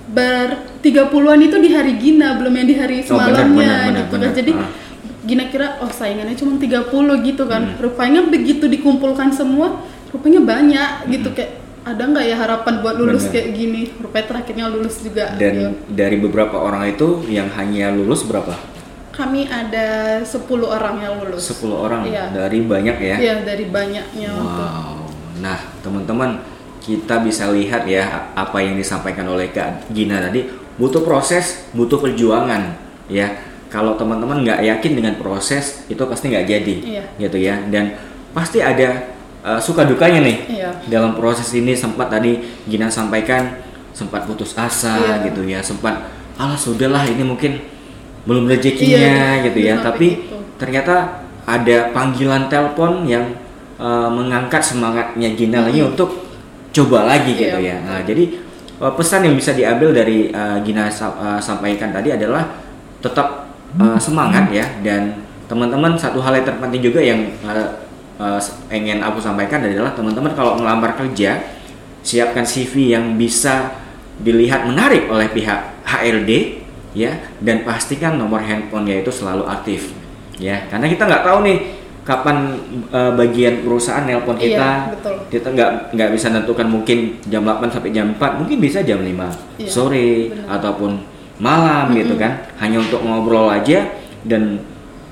ber 0.07 0.49
30-an 0.79 1.41
itu 1.41 1.57
di 1.59 1.71
hari 1.71 1.93
Gina 1.97 2.37
belum 2.37 2.53
yang 2.53 2.69
di 2.69 2.77
hari 2.77 2.97
Oh, 3.03 3.15
semalamnya 3.15 3.49
benar, 3.49 3.83
benar, 3.89 4.01
gitu 4.05 4.15
kan. 4.17 4.33
Jadi 4.35 4.53
Ah. 4.53 4.71
Gina 5.25 5.45
kira 5.49 5.81
oh 5.81 5.89
saingannya 5.89 6.37
cuma 6.37 6.61
30 6.61 6.85
gitu 7.23 7.49
kan. 7.49 7.63
Hmm. 7.65 7.81
Rupanya 7.81 8.21
begitu 8.25 8.69
dikumpulkan 8.69 9.33
semua 9.33 9.81
rupanya 10.11 10.39
banyak 10.39 10.91
gitu 11.11 11.33
kayak 11.33 11.59
ada 11.83 12.01
nggak 12.03 12.25
ya 12.25 12.37
harapan 12.39 12.75
buat 12.81 12.95
lulus 12.95 13.25
Hmm. 13.25 13.33
Benar. 13.33 13.35
kayak 13.35 13.49
gini? 13.55 13.83
Rupanya 13.97 14.27
terakhirnya 14.27 14.67
lulus 14.69 14.95
juga. 15.01 15.25
Dan 15.35 15.53
ya. 15.55 15.69
dari 15.89 16.17
beberapa 16.19 16.57
orang 16.59 16.91
itu 16.91 17.25
yang 17.27 17.49
hanya 17.51 17.89
lulus 17.91 18.21
berapa? 18.23 18.53
Kami 19.11 19.47
ada 19.47 19.87
10 20.21 20.43
orang 20.67 20.99
yang 20.99 21.15
lulus. 21.17 21.49
10 21.49 21.73
orang 21.73 22.03
Iya. 22.05 22.25
dari 22.31 22.61
banyak 22.61 22.97
ya. 22.99 23.17
Iya, 23.17 23.35
dari 23.43 23.65
banyaknya 23.65 24.29
untuk 24.29 24.69
Wow. 24.69 25.04
Nah, 25.41 25.59
teman-teman, 25.83 26.39
kita 26.85 27.25
bisa 27.25 27.49
lihat 27.49 27.89
ya 27.89 28.29
apa 28.37 28.61
yang 28.61 28.77
disampaikan 28.77 29.25
oleh 29.25 29.49
Kak 29.49 29.89
Gina 29.89 30.21
tadi 30.21 30.45
butuh 30.77 31.01
proses, 31.01 31.65
butuh 31.73 31.97
perjuangan 31.97 32.77
ya. 33.09 33.31
Kalau 33.73 33.99
teman-teman 33.99 34.47
nggak 34.47 34.63
yakin 34.63 34.93
dengan 34.95 35.15
proses, 35.19 35.83
itu 35.91 35.99
pasti 36.07 36.31
nggak 36.31 36.47
jadi, 36.47 36.75
Iya. 36.79 37.05
gitu 37.27 37.39
ya. 37.43 37.59
Dan 37.67 37.99
pasti 38.31 38.63
ada 38.63 39.11
uh, 39.43 39.59
suka 39.59 39.83
dukanya 39.83 40.23
nih 40.23 40.39
Iya. 40.47 40.71
dalam 40.87 41.19
proses 41.19 41.51
ini. 41.59 41.75
Sempat 41.75 42.07
tadi 42.07 42.39
Gina 42.71 42.87
sampaikan 42.87 43.59
sempat 43.91 44.31
putus 44.31 44.55
asa, 44.55 44.95
Iya. 44.95 45.27
gitu 45.27 45.43
ya. 45.43 45.59
Sempat, 45.59 46.07
alah 46.39 46.55
sudahlah 46.55 47.03
ini 47.11 47.27
mungkin 47.27 47.59
belum 48.31 48.47
rezekinya, 48.47 49.43
Iya, 49.43 49.51
gitu 49.51 49.59
ya. 49.59 49.75
Tapi 49.83 50.23
gitu. 50.23 50.39
ternyata 50.55 51.27
ada 51.43 51.91
panggilan 51.91 52.47
telepon 52.47 53.03
yang 53.11 53.35
uh, 53.85 54.09
mengangkat 54.09 54.65
semangatnya 54.65 55.29
Gina 55.37 55.69
lagi 55.69 55.85
untuk 55.85 56.25
coba 56.73 57.05
lagi 57.05 57.37
gitu 57.37 57.61
Iya. 57.61 57.61
ya. 57.61 57.77
Nah, 57.85 58.01
jadi 58.03 58.25
uh, 58.81 58.93
pesan 58.97 59.29
yang 59.29 59.37
bisa 59.37 59.53
diambil 59.53 59.93
dari 59.93 60.33
uh, 60.33 60.59
Gina 60.65 60.89
uh, 60.89 61.37
sampaikan 61.39 61.93
tadi 61.93 62.17
adalah 62.17 62.49
tetap 63.05 63.53
uh, 63.77 64.01
semangat 64.01 64.49
ya 64.49 64.65
dan 64.81 65.21
teman-teman 65.45 65.93
satu 66.01 66.25
hal 66.25 66.41
yang 66.41 66.47
terpenting 66.49 66.81
juga 66.81 67.05
yang 67.05 67.21
uh, 67.45 67.85
uh, 68.17 68.41
ingin 68.73 69.05
aku 69.05 69.21
sampaikan 69.21 69.61
adalah 69.61 69.93
teman-teman 69.93 70.33
kalau 70.33 70.57
melamar 70.57 70.97
kerja 70.97 71.45
siapkan 72.01 72.49
CV 72.49 72.97
yang 72.97 73.21
bisa 73.21 73.77
dilihat 74.25 74.65
menarik 74.65 75.11
oleh 75.11 75.29
pihak 75.29 75.85
HRD 75.85 76.63
ya 76.95 77.19
dan 77.43 77.67
pastikan 77.67 78.15
nomor 78.17 78.41
handphonenya 78.41 79.03
itu 79.03 79.11
selalu 79.11 79.45
aktif 79.51 79.91
ya 80.39 80.65
karena 80.71 80.87
kita 80.87 81.03
nggak 81.05 81.25
tahu 81.27 81.39
nih 81.43 81.59
kapan 82.05 82.61
uh, 82.93 83.17
bagian 83.17 83.65
perusahaan 83.65 84.05
nelpon 84.05 84.37
Iya, 84.37 84.45
kita 84.45 84.69
betul. 84.93 85.15
kita 85.33 85.49
nggak 85.57 85.71
nggak 85.97 86.11
bisa 86.13 86.27
nentukan 86.31 86.69
mungkin 86.69 87.17
jam 87.27 87.43
8 87.49 87.73
sampai 87.73 87.91
jam 87.97 88.13
4 88.13 88.41
mungkin 88.45 88.57
bisa 88.61 88.85
jam 88.85 89.01
5 89.01 89.09
Iya, 89.09 89.69
sore 89.69 90.29
benar. 90.29 90.61
ataupun 90.61 90.91
malam 91.41 91.91
gitu 91.97 92.15
kan 92.15 92.45
hanya 92.61 92.79
untuk 92.79 93.01
ngobrol 93.03 93.49
aja 93.51 93.91
dan 94.23 94.61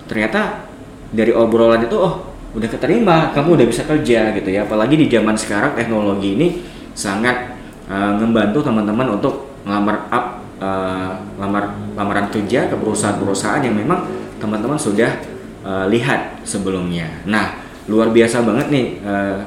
ternyata 0.07 0.69
dari 1.11 1.33
obrolan 1.33 1.83
itu 1.83 1.97
oh 1.99 2.31
udah 2.53 2.69
keterima 2.69 3.33
kamu 3.33 3.57
udah 3.59 3.67
bisa 3.67 3.83
kerja 3.89 4.37
gitu 4.37 4.49
ya 4.53 4.69
apalagi 4.69 4.95
di 5.01 5.09
zaman 5.09 5.33
sekarang 5.35 5.73
teknologi 5.73 6.37
ini 6.37 6.49
sangat 6.93 7.57
uh, 7.89 8.13
membantu 8.21 8.61
teman-teman 8.61 9.17
untuk 9.17 9.57
melamar 9.65 10.05
up 10.13 10.45
uh, 10.61 11.17
lamar 11.41 11.73
lamaran 11.97 12.29
kerja 12.29 12.69
ke 12.69 12.77
perusahaan-perusahaan 12.77 13.65
yang 13.65 13.73
memang 13.73 14.05
teman-teman 14.37 14.77
sudah 14.77 15.32
uh, 15.63 15.87
lihat 15.89 16.43
sebelumnya 16.47 17.09
nah 17.27 17.59
luar 17.91 18.15
biasa 18.15 18.43
banget 18.47 18.67
nih 18.71 18.87
uh, 19.03 19.43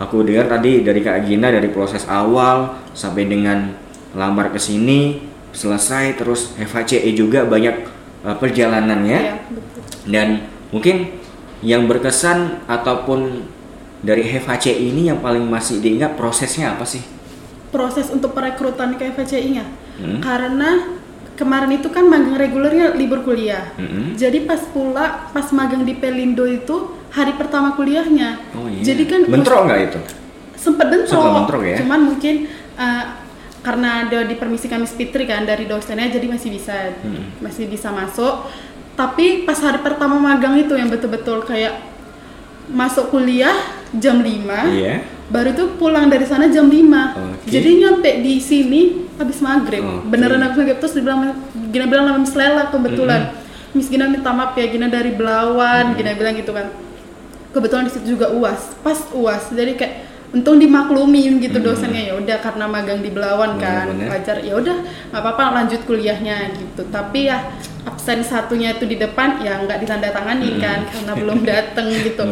aku 0.00 0.24
dengar 0.24 0.48
tadi 0.48 0.84
dari 0.84 1.00
Kak 1.00 1.24
Gina 1.24 1.48
dari 1.48 1.68
proses 1.72 2.04
awal 2.08 2.76
sampai 2.92 3.28
dengan 3.28 3.72
lamar 4.16 4.52
ke 4.52 4.60
sini 4.60 5.22
selesai 5.54 6.18
terus 6.18 6.56
FHCE 6.58 7.12
juga 7.16 7.46
banyak 7.46 7.76
uh, 8.26 8.36
perjalanannya 8.36 9.20
Iya, 9.20 9.34
betul. 9.48 9.82
dan 10.10 10.28
mungkin 10.70 10.96
yang 11.60 11.84
berkesan 11.84 12.64
ataupun 12.64 13.44
dari 14.00 14.24
HVC 14.24 14.80
ini 14.80 15.12
yang 15.12 15.20
paling 15.20 15.44
masih 15.44 15.84
diingat 15.84 16.16
prosesnya 16.16 16.72
apa 16.72 16.88
sih? 16.88 17.04
proses 17.70 18.10
untuk 18.10 18.34
perekrutan 18.34 18.98
ke 18.98 19.14
FHCI-nya. 19.14 19.64
Hmm. 20.02 20.18
Karena 20.18 20.99
kemarin 21.40 21.72
itu 21.72 21.88
kan 21.88 22.04
magang 22.04 22.36
regulernya 22.36 22.92
libur 22.92 23.24
kuliah. 23.24 23.72
Mm-mm. 23.80 24.12
Jadi 24.14 24.44
pas 24.44 24.60
pula 24.68 25.32
pas 25.32 25.48
magang 25.50 25.82
di 25.82 25.96
Pelindo 25.96 26.44
itu 26.44 26.76
hari 27.08 27.32
pertama 27.34 27.72
kuliahnya. 27.72 28.36
Oh 28.52 28.68
iya. 28.68 28.84
Jadi 28.84 29.02
kan 29.08 29.20
bentrok 29.24 29.64
nggak 29.64 29.80
itu? 29.88 30.00
sempet 30.60 30.92
bentrok. 30.92 31.24
Bentrok 31.40 31.62
ya? 31.64 31.80
Cuman 31.80 32.00
mungkin 32.04 32.44
uh, 32.76 33.04
karena 33.64 34.04
ada 34.04 34.28
dipermisikan 34.28 34.76
Miss 34.78 34.92
Fitri 34.92 35.24
kan 35.24 35.48
dari 35.48 35.64
dosennya 35.64 36.12
jadi 36.12 36.28
masih 36.28 36.52
bisa 36.52 36.76
Hmm. 37.00 37.32
masih 37.40 37.64
bisa 37.64 37.88
masuk. 37.88 38.44
Tapi 38.92 39.48
pas 39.48 39.56
hari 39.56 39.80
pertama 39.80 40.20
magang 40.20 40.60
itu 40.60 40.76
yang 40.76 40.92
betul-betul 40.92 41.40
kayak 41.42 41.80
masuk 42.68 43.08
kuliah 43.08 43.56
jam 43.96 44.20
5 44.20 44.68
Iya. 44.68 45.00
Baru 45.30 45.50
tuh 45.54 45.68
pulang 45.78 46.10
dari 46.10 46.26
sana 46.26 46.50
jam 46.50 46.66
5 46.66 46.74
Oke. 46.74 47.46
jadi 47.46 47.70
nyampe 47.78 48.10
di 48.20 48.42
sini 48.42 49.06
habis 49.14 49.38
maghrib. 49.38 49.82
Oke. 49.82 50.10
beneran 50.10 50.42
habis 50.42 50.58
maghrib 50.58 50.78
terus 50.82 50.94
dibilang 50.98 51.38
Gina 51.70 51.86
bilang 51.86 52.04
nama 52.10 52.18
Miss 52.18 52.34
Lela 52.34 52.68
kebetulan. 52.74 53.30
Miss 53.70 53.86
Gina 53.86 54.10
minta 54.10 54.34
maaf 54.34 54.58
ya 54.58 54.66
Gina 54.66 54.90
dari 54.90 55.14
Belawan. 55.14 55.94
Gina 55.94 56.18
bilang 56.18 56.34
gitu 56.34 56.50
kan. 56.50 56.74
Kebetulan 57.54 57.86
di 57.86 57.92
situ 57.94 58.18
juga 58.18 58.30
uas 58.34 58.74
pas 58.82 58.98
uas 59.14 59.50
jadi 59.54 59.74
kayak 59.78 59.94
untung 60.30 60.62
dimaklumin 60.62 61.42
gitu 61.42 61.58
dosennya. 61.58 62.10
Ya 62.10 62.14
udah 62.14 62.38
karena 62.38 62.70
magang 62.70 63.02
di 63.02 63.10
Belawan 63.10 63.58
kan 63.58 63.90
Bener-bener. 63.90 64.08
wajar. 64.14 64.36
Ya 64.46 64.54
udah 64.54 64.76
nggak 65.10 65.22
apa-apa 65.22 65.44
lanjut 65.58 65.80
kuliahnya 65.84 66.54
gitu. 66.54 66.86
Tapi 66.86 67.26
ya 67.26 67.50
absen 67.80 68.20
satunya 68.20 68.76
itu 68.76 68.84
di 68.84 68.94
depan 68.94 69.40
ya 69.40 69.56
nggak 69.64 69.80
ditandatangani 69.80 70.60
kan 70.60 70.84
karena 70.86 71.12
belum 71.16 71.38
dateng 71.50 71.88
gitu. 71.90 72.22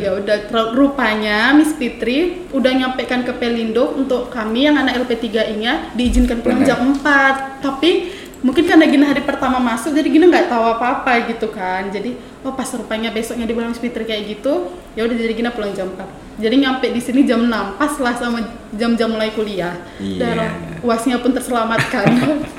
Ya 0.00 0.10
udah 0.14 0.36
rupanya 0.72 1.52
Miss 1.52 1.76
Fitri 1.76 2.48
udah 2.50 2.72
nyampaikan 2.72 3.20
ke 3.22 3.34
Pelindo 3.36 3.92
untuk 3.92 4.32
kami 4.32 4.64
yang 4.64 4.78
anak 4.78 5.04
LP3I-nya 5.04 5.92
diizinkan 5.92 6.40
pulang 6.40 6.62
jam 6.64 6.94
4 6.96 7.60
tapi 7.60 8.10
mungkin 8.42 8.66
karena 8.66 8.84
Gina 8.84 9.06
hari 9.06 9.22
pertama 9.22 9.56
masuk 9.56 9.90
jadi 9.92 10.08
Gina 10.08 10.26
nggak 10.26 10.46
tahu 10.46 10.64
apa-apa 10.68 11.30
gitu 11.30 11.46
kan 11.48 11.88
jadi 11.88 12.14
oh 12.42 12.50
pas 12.50 12.66
rupanya 12.68 13.08
besoknya 13.08 13.46
dibilang 13.46 13.70
Miss 13.70 13.78
Fitri 13.78 14.02
kayak 14.02 14.26
gitu 14.28 14.66
ya 14.92 15.06
udah 15.06 15.14
jadi 15.14 15.32
Gina 15.32 15.50
pulang 15.50 15.70
jam 15.70 15.86
4 15.88 16.02
jadi 16.36 16.56
nyampe 16.58 16.86
di 16.88 16.98
sini 16.98 17.22
jam 17.22 17.46
6 17.46 17.50
pas 17.76 17.92
lah 17.96 18.14
sama 18.14 18.42
jam-jam 18.72 19.08
mulai 19.08 19.30
kuliah 19.30 19.78
Iya. 19.96 20.18
dan 20.18 20.36
uasnya 20.80 21.16
pun 21.18 21.30
terselamatkan 21.30 22.06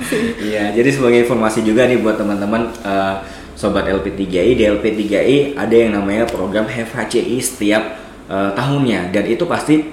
Iya, 0.40 0.72
jadi 0.72 0.88
sebagai 0.88 1.22
informasi 1.22 1.60
juga 1.60 1.84
nih 1.84 1.98
buat 1.98 2.16
teman-teman 2.16 2.72
eh, 2.80 3.14
sobat 3.54 3.84
LP3I, 3.84 4.50
di 4.52 4.64
LP3I 4.64 5.36
ada 5.54 5.74
yang 5.74 5.92
namanya 5.92 6.24
program 6.24 6.64
HVCI 6.64 7.36
setiap 7.38 7.82
eh, 8.24 8.50
tahunnya 8.52 9.10
dan 9.10 9.24
itu 9.26 9.44
pasti 9.44 9.84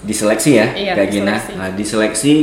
diseleksi 0.00 0.50
ya, 0.54 0.66
Iya, 0.72 0.92
Kak 0.94 1.06
Gina. 1.08 1.34
diseleksi. 1.36 1.52
Nah, 1.54 1.68
diseleksi 1.74 2.34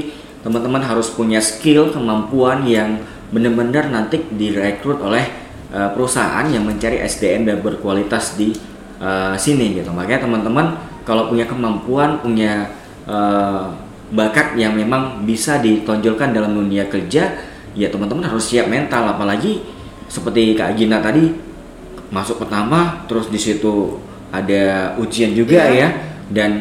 teman-teman 0.46 0.82
harus 0.84 1.10
punya 1.14 1.42
skill, 1.42 1.90
kemampuan 1.90 2.66
yang 2.68 3.02
benar-benar 3.34 3.92
nanti 3.92 4.24
direkrut 4.32 5.04
oleh 5.04 5.26
eh, 5.74 5.90
perusahaan 5.92 6.48
yang 6.48 6.64
mencari 6.64 7.02
SDM 7.04 7.48
dan 7.50 7.58
berkualitas 7.60 8.38
di 8.40 8.56
eh, 9.02 9.36
sini 9.36 9.78
gitu. 9.78 9.90
Makanya 9.92 10.26
teman-teman 10.30 10.78
kalau 11.04 11.32
punya 11.32 11.48
kemampuan, 11.48 12.20
punya 12.20 12.72
eh, 13.08 13.66
bakat 14.08 14.56
yang 14.56 14.72
memang 14.76 15.28
bisa 15.28 15.60
ditonjolkan 15.60 16.32
dalam 16.32 16.56
dunia 16.56 16.88
kerja, 16.88 17.36
ya 17.76 17.88
teman-teman 17.92 18.24
harus 18.28 18.48
siap 18.48 18.72
mental. 18.72 19.04
Apalagi 19.12 19.60
seperti 20.08 20.56
Kak 20.56 20.80
Gina 20.80 21.04
tadi 21.04 21.36
masuk 22.08 22.40
pertama, 22.40 23.04
terus 23.12 23.28
di 23.28 23.36
situ 23.36 24.00
ada 24.32 24.96
ujian 25.00 25.36
juga 25.36 25.68
Iya. 25.68 25.76
ya, 25.76 25.88
dan 26.32 26.52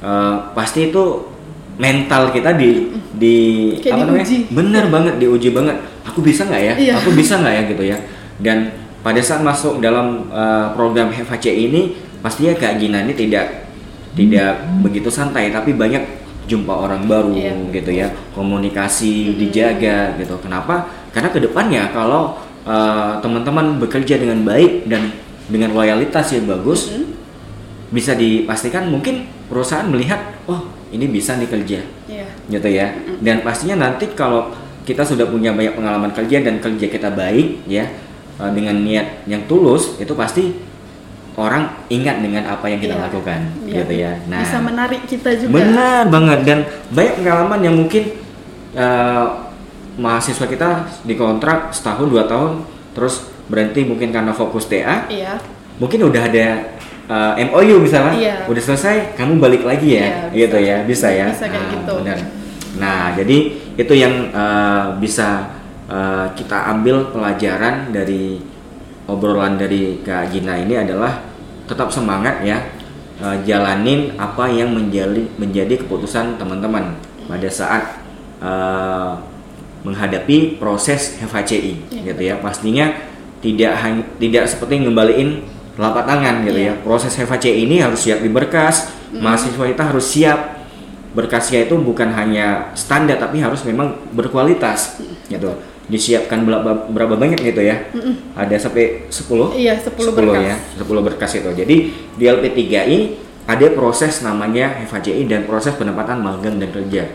eh, 0.00 0.36
pasti 0.56 0.88
itu 0.88 1.35
mental 1.76 2.32
kita 2.32 2.56
di 2.56 2.88
di 3.16 3.36
Kayak 3.80 3.92
apa 3.96 4.04
namanya? 4.08 4.24
diuji. 4.24 4.36
Bener 4.52 4.84
banget 4.88 5.14
diuji 5.20 5.48
banget. 5.52 5.76
Aku 6.08 6.20
bisa 6.20 6.44
nggak 6.48 6.62
ya? 6.62 6.74
Iya. 6.76 6.92
Aku 7.00 7.10
bisa 7.12 7.40
nggak 7.40 7.54
ya 7.54 7.62
gitu 7.68 7.84
ya? 7.84 7.98
Dan 8.40 8.58
pada 9.00 9.20
saat 9.20 9.40
masuk 9.40 9.78
dalam 9.80 10.28
eh, 10.28 10.66
program 10.72 11.12
HVC 11.12 11.46
ini, 11.52 11.94
pastinya 12.20 12.56
Kak 12.56 12.80
Gina 12.80 13.04
ini 13.04 13.12
tidak 13.12 13.68
tidak 14.16 14.64
begitu 14.80 15.12
santai, 15.12 15.52
tapi 15.52 15.76
banyak 15.76 16.00
jumpa 16.46 16.72
orang 16.72 17.04
baru 17.04 17.34
Iya. 17.36 17.52
gitu 17.74 17.90
ya, 17.92 18.08
komunikasi 18.32 19.36
dijaga 19.36 20.14
gitu. 20.16 20.38
Kenapa? 20.40 20.88
Karena 21.12 21.28
ke 21.28 21.40
depannya 21.42 21.92
kalau 21.92 22.40
eh, 22.64 23.12
teman-teman 23.20 23.76
bekerja 23.78 24.16
dengan 24.18 24.42
baik 24.42 24.88
dan 24.88 25.12
dengan 25.46 25.70
loyalitas 25.76 26.34
yang 26.34 26.48
bagus, 26.50 26.90
Mm-mm. 26.90 27.14
bisa 27.94 28.18
dipastikan 28.18 28.90
mungkin 28.90 29.28
perusahaan 29.46 29.86
melihat, 29.86 30.18
oh 30.50 30.66
ini 30.88 31.06
bisa 31.06 31.34
nih 31.34 31.48
kerja 31.48 31.80
Iya. 32.06 32.26
gitu 32.48 32.68
ya 32.68 32.86
dan 33.18 33.40
pastinya 33.40 33.76
nanti 33.82 34.06
kalau 34.12 34.54
kita 34.82 35.02
sudah 35.02 35.26
punya 35.26 35.50
banyak 35.50 35.74
pengalaman 35.74 36.10
kerja 36.10 36.40
dan 36.40 36.58
kerja 36.58 36.86
kita 36.86 37.10
baik 37.10 37.66
ya 37.66 37.90
eh, 38.36 38.50
dengan 38.52 38.78
niat 38.78 39.26
yang 39.26 39.42
tulus 39.44 39.96
itu 39.96 40.12
pasti 40.12 40.54
orang 41.34 41.68
ingat 41.88 42.18
dengan 42.18 42.46
apa 42.46 42.64
yang 42.66 42.78
kita 42.78 42.94
Iya. 42.94 43.02
lakukan 43.02 43.40
Iya. 43.62 43.74
gitu 43.76 43.92
ya. 43.94 44.12
Nah, 44.26 44.40
bisa 44.40 44.58
menarik 44.58 45.02
kita 45.04 45.30
juga 45.36 45.52
benar 45.54 46.02
banget 46.06 46.38
dan 46.42 46.58
banyak 46.88 47.14
pengalaman 47.16 47.60
yang 47.60 47.74
mungkin 47.76 48.02
eh, 48.72 49.26
mahasiswa 49.96 50.44
kita 50.44 50.68
dikontrak 51.02 51.72
setahun 51.72 52.06
dua 52.06 52.24
tahun 52.24 52.62
terus 52.92 53.24
berhenti 53.46 53.80
mungkin 53.82 54.10
karena 54.10 54.32
fokus 54.32 54.66
TA 54.66 55.08
iya 55.08 55.40
mungkin 55.76 56.04
udah 56.04 56.22
ada 56.22 56.75
uh, 57.06 57.32
MOU 57.38 57.80
misalnya 57.80 58.14
Iya. 58.14 58.36
udah 58.46 58.62
selesai 58.62 59.14
kamu 59.14 59.38
balik 59.38 59.62
lagi 59.62 59.98
ya 59.98 60.30
Iya, 60.32 60.46
gitu 60.48 60.58
bisa. 60.58 60.68
ya 60.68 60.76
bisa 60.84 61.08
ya 61.10 61.26
Bisa 61.30 61.46
kayak 61.46 61.62
Nah, 61.62 61.72
gitu. 61.74 61.94
benar 62.02 62.18
nah 62.76 63.02
jadi 63.16 63.36
itu 63.74 63.94
yang 63.96 64.28
uh, 64.36 64.92
bisa 65.00 65.48
uh, 65.88 66.28
kita 66.36 66.76
ambil 66.76 67.08
pelajaran 67.08 67.88
dari 67.88 68.36
obrolan 69.08 69.56
dari 69.56 70.04
Kak 70.04 70.28
Gina 70.28 70.60
ini 70.60 70.76
adalah 70.76 71.24
tetap 71.64 71.88
semangat 71.88 72.44
ya 72.44 72.60
uh, 73.24 73.32
jalanin 73.48 74.12
apa 74.20 74.52
yang 74.52 74.76
menjadi 74.76 75.24
menjadi 75.40 75.80
keputusan 75.82 76.36
teman-teman 76.36 77.00
pada 77.24 77.48
saat 77.48 77.96
uh, 78.44 79.16
menghadapi 79.80 80.58
proses 80.58 81.16
FHCI 81.16 81.72
Iya. 81.88 82.12
gitu 82.12 82.22
ya 82.28 82.34
pastinya 82.44 82.92
tidak 83.40 83.72
hanya 83.80 84.02
tidak 84.18 84.44
seperti 84.50 84.84
ngembaliin 84.84 85.40
telapak 85.76 86.08
tangan 86.08 86.42
gitu 86.42 86.58
ya. 86.58 86.72
Iya. 86.72 86.74
proses 86.80 87.12
FHCI 87.12 87.68
ini 87.68 87.84
harus 87.84 88.00
siap 88.00 88.24
di 88.24 88.32
berkas 88.32 88.90
mahasiswa 89.12 89.64
kita 89.68 89.84
harus 89.92 90.06
siap. 90.08 90.40
Berkasnya 91.16 91.64
itu 91.64 91.80
bukan 91.80 92.12
hanya 92.12 92.76
standar 92.76 93.16
tapi 93.16 93.40
harus 93.40 93.64
memang 93.64 93.96
berkualitas 94.12 95.00
gitu. 95.32 95.56
Disiapkan 95.86 96.44
berapa, 96.44 96.90
berapa 96.92 97.14
banyak 97.16 97.40
gitu 97.40 97.62
ya. 97.64 97.88
Ada 98.36 98.68
sampai 98.68 99.08
10 99.08 99.56
iya 99.56 99.80
10, 99.80 99.96
berkas. 100.12 100.42
ya 100.44 100.56
10 100.76 101.06
berkas 101.06 101.30
itu. 101.40 101.50
Jadi 101.56 101.76
di 102.20 102.24
LP3I 102.26 102.98
ada 103.46 103.66
proses 103.72 104.20
namanya 104.26 104.82
FHCI 104.84 105.24
dan 105.30 105.46
proses 105.46 105.72
penempatan 105.78 106.20
magang 106.20 106.58
dan 106.58 106.68
kerja. 106.74 107.06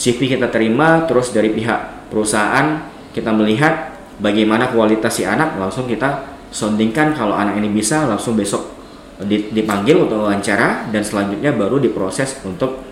CV 0.00 0.32
kita 0.38 0.48
terima 0.48 1.04
terus 1.04 1.28
dari 1.34 1.52
pihak 1.52 2.08
perusahaan 2.08 2.88
kita 3.12 3.34
melihat 3.36 3.92
bagaimana 4.22 4.72
kualitas 4.72 5.20
si 5.20 5.28
anak 5.28 5.60
langsung 5.60 5.84
kita 5.84 6.29
sondingkan 6.50 7.14
kalau 7.14 7.34
anak 7.34 7.58
ini 7.62 7.70
bisa 7.70 8.06
langsung 8.06 8.34
besok 8.34 8.74
di- 9.22 9.50
dipanggil 9.54 10.06
untuk 10.06 10.26
wawancara 10.26 10.90
dan 10.90 11.02
selanjutnya 11.02 11.54
baru 11.54 11.78
diproses 11.78 12.38
untuk 12.42 12.82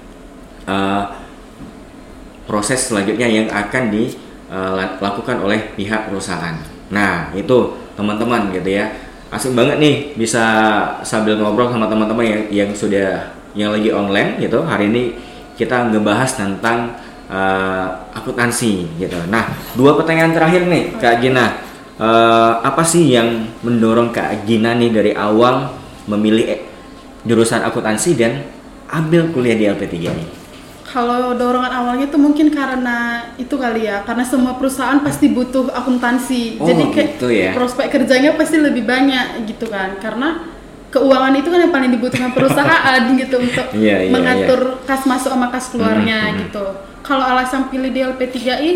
uh, 0.67 1.05
proses 2.49 2.89
selanjutnya 2.89 3.29
yang 3.29 3.47
akan 3.53 3.93
dilakukan 3.93 5.37
oleh 5.45 5.77
pihak 5.77 6.09
perusahaan. 6.09 6.57
Nah 6.89 7.35
itu 7.37 7.77
teman-teman 7.93 8.49
gitu 8.55 8.73
ya 8.73 8.89
asik 9.29 9.53
banget 9.53 9.77
nih 9.77 10.17
bisa 10.17 10.41
sambil 11.05 11.37
ngobrol 11.37 11.69
sama 11.69 11.85
teman-teman 11.85 12.25
yang 12.25 12.43
yang 12.49 12.71
sudah 12.73 13.37
yang 13.53 13.69
lagi 13.77 13.93
online 13.93 14.41
gitu 14.41 14.65
hari 14.65 14.89
ini 14.89 15.13
kita 15.59 15.93
ngebahas 15.93 16.39
tentang 16.39 16.97
uh, 17.29 18.09
akuntansi 18.17 18.89
gitu. 18.97 19.21
Nah 19.29 19.53
dua 19.77 20.01
pertanyaan 20.01 20.33
terakhir 20.33 20.65
nih 20.65 20.97
Kak 20.97 21.21
Gina 21.21 21.68
Uh, 21.99 22.63
apa 22.63 22.87
sih 22.87 23.11
yang 23.11 23.27
mendorong 23.61 24.15
Kak 24.15 24.47
Gina 24.47 24.71
nih 24.73 24.95
dari 24.95 25.13
awal 25.13 25.75
memilih 26.07 26.47
eh, 26.47 26.61
jurusan 27.27 27.59
akuntansi 27.61 28.15
dan 28.15 28.47
ambil 28.87 29.35
kuliah 29.35 29.59
di 29.59 29.67
LP3 29.67 29.95
ini? 30.07 30.25
Kalau 30.89 31.37
dorongan 31.37 31.69
awalnya 31.69 32.07
tuh 32.09 32.17
mungkin 32.17 32.49
karena 32.49 33.29
itu 33.37 33.53
kali 33.53 33.85
ya, 33.85 34.07
karena 34.07 34.25
semua 34.25 34.57
perusahaan 34.57 34.97
pasti 35.03 35.29
butuh 35.29 35.69
akuntansi. 35.69 36.57
Oh, 36.57 36.65
Jadi 36.65 36.83
kayak 36.95 37.09
gitu 37.19 37.27
ya. 37.29 37.51
prospek 37.53 37.87
kerjanya 37.93 38.33
pasti 38.39 38.57
lebih 38.57 38.89
banyak 38.89 39.45
gitu 39.45 39.69
kan. 39.69 40.01
Karena 40.01 40.49
keuangan 40.89 41.35
itu 41.37 41.51
kan 41.53 41.61
yang 41.61 41.75
paling 41.75 41.91
dibutuhkan 41.93 42.33
perusahaan 42.33 43.03
gitu 43.21 43.37
untuk 43.37 43.67
Iya, 43.77 44.09
iya, 44.09 44.13
mengatur 44.15 44.81
kas 44.89 45.05
masuk 45.05 45.29
sama 45.29 45.53
kas 45.53 45.69
keluarnya 45.69 46.19
Mhm, 46.25 46.31
mhm. 46.33 46.39
gitu. 46.47 46.65
Kalau 47.05 47.25
alasan 47.27 47.69
pilih 47.69 47.93
di 47.93 48.01
LP3I 48.01 48.71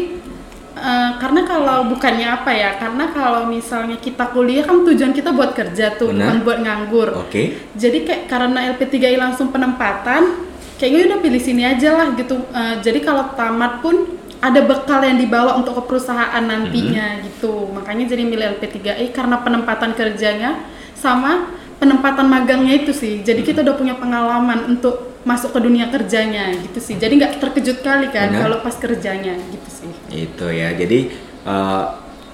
eh, 0.82 1.10
karena 1.22 1.40
kalau 1.46 1.78
bukannya 1.86 2.26
apa 2.26 2.50
ya? 2.50 2.74
Karena 2.76 3.14
kalau 3.14 3.46
misalnya 3.46 3.96
kita 4.02 4.34
kuliah 4.34 4.66
kan 4.66 4.82
tujuan 4.82 5.14
kita 5.14 5.30
buat 5.30 5.54
kerja 5.54 5.94
tuh, 5.94 6.10
Benar. 6.10 6.34
bukan 6.34 6.38
buat 6.42 6.58
nganggur. 6.60 7.08
Oke. 7.22 7.54
Jadi 7.78 8.02
kayak 8.02 8.26
karena 8.26 8.74
LP3I 8.74 9.16
langsung 9.16 9.54
penempatan, 9.54 10.42
kayaknya 10.76 11.14
udah 11.14 11.18
pilih 11.22 11.42
sini 11.42 11.62
aja 11.62 11.94
lah 11.94 12.08
gitu. 12.18 12.42
Eh, 12.50 12.74
jadi 12.82 12.98
kalau 12.98 13.30
tamat 13.38 13.78
pun 13.78 14.18
ada 14.42 14.58
bekal 14.66 15.06
yang 15.06 15.22
dibawa 15.22 15.54
untuk 15.54 15.78
ke 15.78 15.82
perusahaan 15.86 16.42
nantinya 16.42 17.22
gitu. 17.22 17.70
Makanya 17.70 18.10
jadi 18.10 18.26
milih 18.26 18.58
LP3I 18.58 19.14
karena 19.14 19.38
penempatan 19.38 19.94
kerjanya 19.94 20.66
sama 20.98 21.46
penempatan 21.78 22.26
magangnya 22.26 22.82
itu 22.82 22.90
sih. 22.90 23.22
Jadi 23.22 23.46
kita 23.46 23.62
udah 23.62 23.78
punya 23.78 23.94
pengalaman 23.94 24.66
untuk 24.66 25.11
masuk 25.22 25.54
ke 25.54 25.60
dunia 25.62 25.86
kerjanya 25.90 26.50
gitu 26.58 26.78
sih. 26.82 26.94
Jadi 26.98 27.18
nggak 27.18 27.38
terkejut 27.38 27.78
kali 27.82 28.10
kan 28.10 28.34
kalau 28.34 28.58
pas 28.62 28.74
kerjanya 28.74 29.38
gitu 29.38 29.68
sih. 29.70 29.90
Itu 30.10 30.46
ya. 30.50 30.74
Jadi 30.74 31.14
uh, 31.46 31.84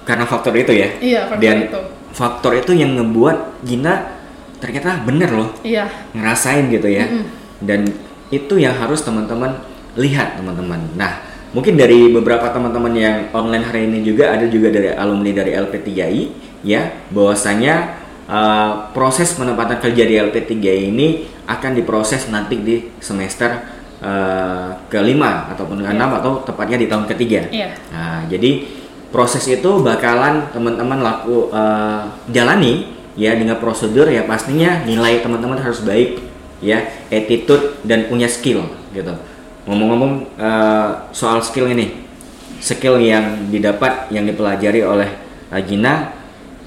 karena 0.05 0.25
faktor 0.25 0.53
itu 0.57 0.73
ya. 0.73 0.89
Iya, 0.97 1.21
faktor 1.29 1.43
dan 1.43 1.57
itu. 1.69 1.79
faktor 2.09 2.51
itu 2.57 2.71
yang 2.73 2.97
ngebuat 2.97 3.61
Gina 3.61 4.17
ternyata 4.59 4.99
bener 5.07 5.29
loh 5.31 5.49
Iya. 5.61 5.85
ngerasain 6.17 6.67
gitu 6.73 6.89
ya. 6.89 7.05
Mm-mm. 7.05 7.25
Dan 7.61 7.85
itu 8.29 8.57
yang 8.57 8.73
harus 8.77 9.01
teman-teman 9.05 9.61
lihat 9.97 10.37
teman-teman. 10.37 10.79
Nah, 10.97 11.21
mungkin 11.53 11.77
dari 11.77 12.09
beberapa 12.13 12.49
teman-teman 12.53 12.93
yang 12.93 13.17
online 13.33 13.65
hari 13.65 13.85
ini 13.89 14.05
juga 14.05 14.33
ada 14.33 14.45
juga 14.49 14.69
dari 14.69 14.93
alumni 14.93 15.31
dari 15.33 15.51
LP3I 15.57 16.21
ya, 16.65 16.93
bahwasanya 17.13 17.98
uh, 18.29 18.93
proses 18.93 19.33
penempatan 19.33 19.81
kerja 19.81 20.03
di 20.05 20.15
LP3 20.15 20.53
ini 20.93 21.25
akan 21.49 21.71
diproses 21.73 22.29
nanti 22.29 22.61
di 22.61 22.75
semester 23.01 23.49
uh, 24.05 24.77
kelima 24.87 25.49
ataupun 25.49 25.81
keenam 25.81 26.13
atau 26.21 26.45
tepatnya 26.45 26.77
di 26.77 26.87
tahun 26.87 27.09
ketiga. 27.09 27.49
Iya. 27.49 27.73
Nah, 27.89 28.29
jadi 28.29 28.69
proses 29.09 29.41
itu 29.49 29.81
bakalan 29.81 30.53
teman-teman 30.53 31.01
laku 31.01 31.49
uh, 31.49 32.05
jalani 32.29 32.93
ya 33.17 33.33
dengan 33.33 33.57
prosedur 33.57 34.05
ya 34.07 34.23
pastinya 34.29 34.85
nilai 34.85 35.19
teman-teman 35.25 35.57
harus 35.59 35.81
baik 35.81 36.21
ya, 36.61 36.85
attitude 37.09 37.81
dan 37.81 38.05
punya 38.05 38.29
skill 38.29 38.69
gitu. 38.93 39.17
Ngomong-ngomong 39.65 40.37
uh, 40.37 41.09
soal 41.13 41.41
skill 41.41 41.69
ini, 41.69 42.05
skill 42.61 43.01
yang 43.01 43.49
didapat 43.49 44.09
yang 44.13 44.25
dipelajari 44.25 44.81
oleh 44.85 45.09
Gina 45.65 46.18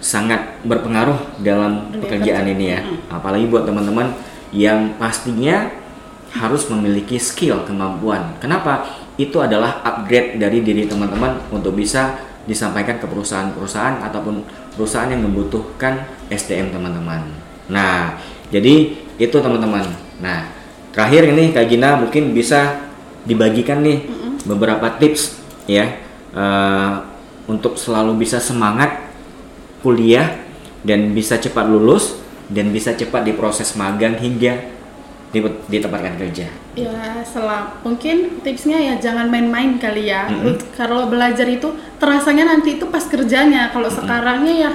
sangat 0.02 0.58
berpengaruh 0.66 1.38
dalam 1.40 1.88
Dunia 1.88 2.02
pekerjaan 2.02 2.44
kerja. 2.50 2.54
ini 2.58 2.66
ya. 2.74 2.80
Mm. 2.82 2.98
Apalagi 3.14 3.46
buat 3.46 3.64
teman-teman 3.64 4.10
yang 4.50 4.98
pastinya 4.98 5.70
harus 6.34 6.66
memiliki 6.68 7.16
skill 7.22 7.62
kemampuan. 7.62 8.34
Kenapa? 8.42 8.82
Itu 9.14 9.38
adalah 9.38 9.80
upgrade 9.86 10.42
dari 10.42 10.66
diri 10.66 10.90
teman-teman 10.90 11.38
untuk 11.54 11.78
bisa 11.78 12.18
disampaikan 12.42 12.98
ke 12.98 13.06
perusahaan-perusahaan 13.06 14.02
ataupun 14.02 14.42
perusahaan 14.74 15.06
yang 15.06 15.22
membutuhkan 15.22 16.02
SDM 16.26 16.74
teman-teman. 16.74 17.22
Nah, 17.70 18.18
jadi 18.50 18.98
itu 19.20 19.36
teman-teman. 19.38 19.86
Nah, 20.18 20.50
terakhir 20.90 21.30
ini 21.30 21.54
Kak 21.54 21.70
Gina 21.70 21.94
mungkin 22.00 22.34
bisa 22.34 22.90
dibagikan 23.22 23.86
nih 23.86 24.02
beberapa 24.42 24.98
tips 24.98 25.38
ya 25.70 26.02
eh, 26.34 26.92
untuk 27.46 27.78
selalu 27.78 28.18
bisa 28.18 28.42
semangat 28.42 29.11
kuliah 29.82 30.40
dan 30.86 31.12
bisa 31.12 31.36
cepat 31.36 31.66
lulus 31.68 32.18
dan 32.48 32.70
bisa 32.70 32.94
cepat 32.94 33.26
diproses 33.26 33.74
magang 33.74 34.16
hingga 34.18 34.72
di- 35.32 35.60
ditempatkan 35.68 36.16
kerja. 36.20 36.46
Ya, 36.76 37.20
selam. 37.24 37.76
Mungkin 37.84 38.40
tipsnya 38.40 38.80
ya 38.80 38.94
jangan 38.96 39.28
main-main 39.28 39.76
kali 39.76 40.08
ya. 40.08 40.28
Mm-mm. 40.28 40.56
Kalau 40.72 41.08
belajar 41.08 41.44
itu 41.48 41.72
terasanya 42.00 42.48
nanti 42.48 42.80
itu 42.80 42.88
pas 42.88 43.04
kerjanya. 43.04 43.68
Kalau 43.72 43.88
sekarangnya 43.92 44.54
ya 44.68 44.70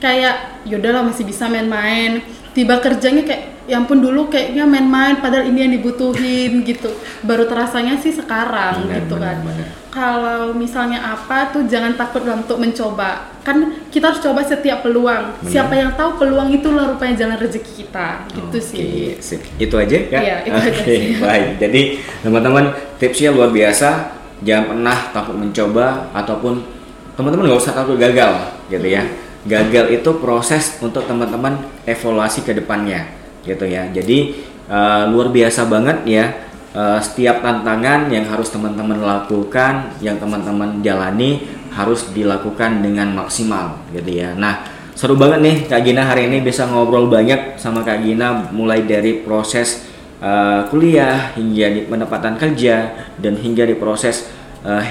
kayak 0.00 0.64
yaudahlah 0.68 1.04
masih 1.04 1.24
bisa 1.24 1.48
main-main. 1.48 2.20
Tiba 2.52 2.80
kerjanya 2.80 3.24
kayak 3.24 3.49
ya 3.70 3.78
ampun 3.78 4.02
dulu 4.02 4.26
kayaknya 4.26 4.66
main-main 4.66 5.22
padahal 5.22 5.46
ini 5.46 5.62
yang 5.62 5.72
dibutuhin 5.78 6.66
gitu. 6.66 6.90
Baru 7.22 7.46
terasanya 7.46 7.94
sih 8.02 8.10
sekarang 8.10 8.90
Benar, 8.90 9.06
gitu 9.06 9.14
kan. 9.22 9.38
benar. 9.46 9.68
Kalau 9.90 10.50
misalnya 10.54 10.98
apa 11.02 11.54
tuh 11.54 11.70
jangan 11.70 11.94
takut 11.94 12.26
untuk 12.26 12.58
mencoba. 12.58 13.30
Kan 13.46 13.86
kita 13.94 14.10
harus 14.10 14.22
coba 14.22 14.42
setiap 14.42 14.82
peluang. 14.82 15.38
Benar. 15.38 15.50
Siapa 15.50 15.74
yang 15.78 15.94
tahu 15.94 16.18
peluang 16.18 16.50
itulah 16.50 16.90
rupanya 16.90 17.14
jalan 17.26 17.38
rezeki 17.38 17.86
kita. 17.86 18.26
Gitu 18.34 18.58
Oke, 18.58 18.58
sih. 18.58 19.14
sip. 19.22 19.40
Itu 19.58 19.78
aja 19.78 19.94
ya? 20.10 20.18
Iya, 20.18 20.36
itu 20.50 20.58
Oke, 20.58 20.66
aja 20.66 20.82
sih. 20.82 21.14
baik. 21.22 21.48
Jadi 21.62 21.80
teman-teman 22.26 22.64
tipsnya 22.98 23.30
luar 23.30 23.54
biasa. 23.54 24.18
Jangan 24.42 24.64
pernah 24.72 24.98
takut 25.12 25.36
mencoba 25.36 26.10
ataupun 26.16 26.64
teman-teman 27.12 27.52
nggak 27.52 27.60
usah 27.60 27.76
takut 27.76 28.00
gagal, 28.00 28.32
gitu 28.72 28.88
ya. 28.88 29.04
Gagal 29.44 30.00
itu 30.00 30.10
proses 30.20 30.80
untuk 30.80 31.04
teman-teman 31.04 31.60
evaluasi 31.84 32.40
ke 32.44 32.52
depannya, 32.56 33.04
gitu 33.44 33.64
ya. 33.66 33.88
Jadi 33.90 34.34
eh, 34.68 35.02
luar 35.08 35.28
biasa 35.32 35.66
banget 35.66 35.98
ya. 36.06 36.26
Eh, 36.70 37.00
setiap 37.02 37.42
tantangan 37.42 38.06
yang 38.14 38.30
harus 38.30 38.46
teman-teman 38.54 39.02
lakukan, 39.02 39.90
yang 39.98 40.14
teman-teman 40.22 40.78
jalani 40.86 41.42
harus 41.74 42.14
dilakukan 42.14 42.78
dengan 42.78 43.10
maksimal, 43.10 43.74
gitu 43.90 44.22
ya. 44.22 44.38
Nah, 44.38 44.62
seru 44.94 45.18
banget 45.18 45.42
nih 45.42 45.56
Kak 45.66 45.82
Gina 45.82 46.06
hari 46.06 46.30
ini 46.30 46.38
bisa 46.38 46.70
ngobrol 46.70 47.10
banyak 47.10 47.58
sama 47.58 47.82
Kak 47.82 48.06
Gina 48.06 48.54
mulai 48.54 48.86
dari 48.86 49.18
proses 49.26 49.82
uh, 50.22 50.62
kuliah 50.70 51.34
hingga 51.34 51.66
di 51.74 51.80
pendapatan 51.90 52.38
kerja 52.38 52.94
dan 53.18 53.34
hingga 53.34 53.66
di 53.66 53.74
proses 53.74 54.30
uh, 54.62 54.82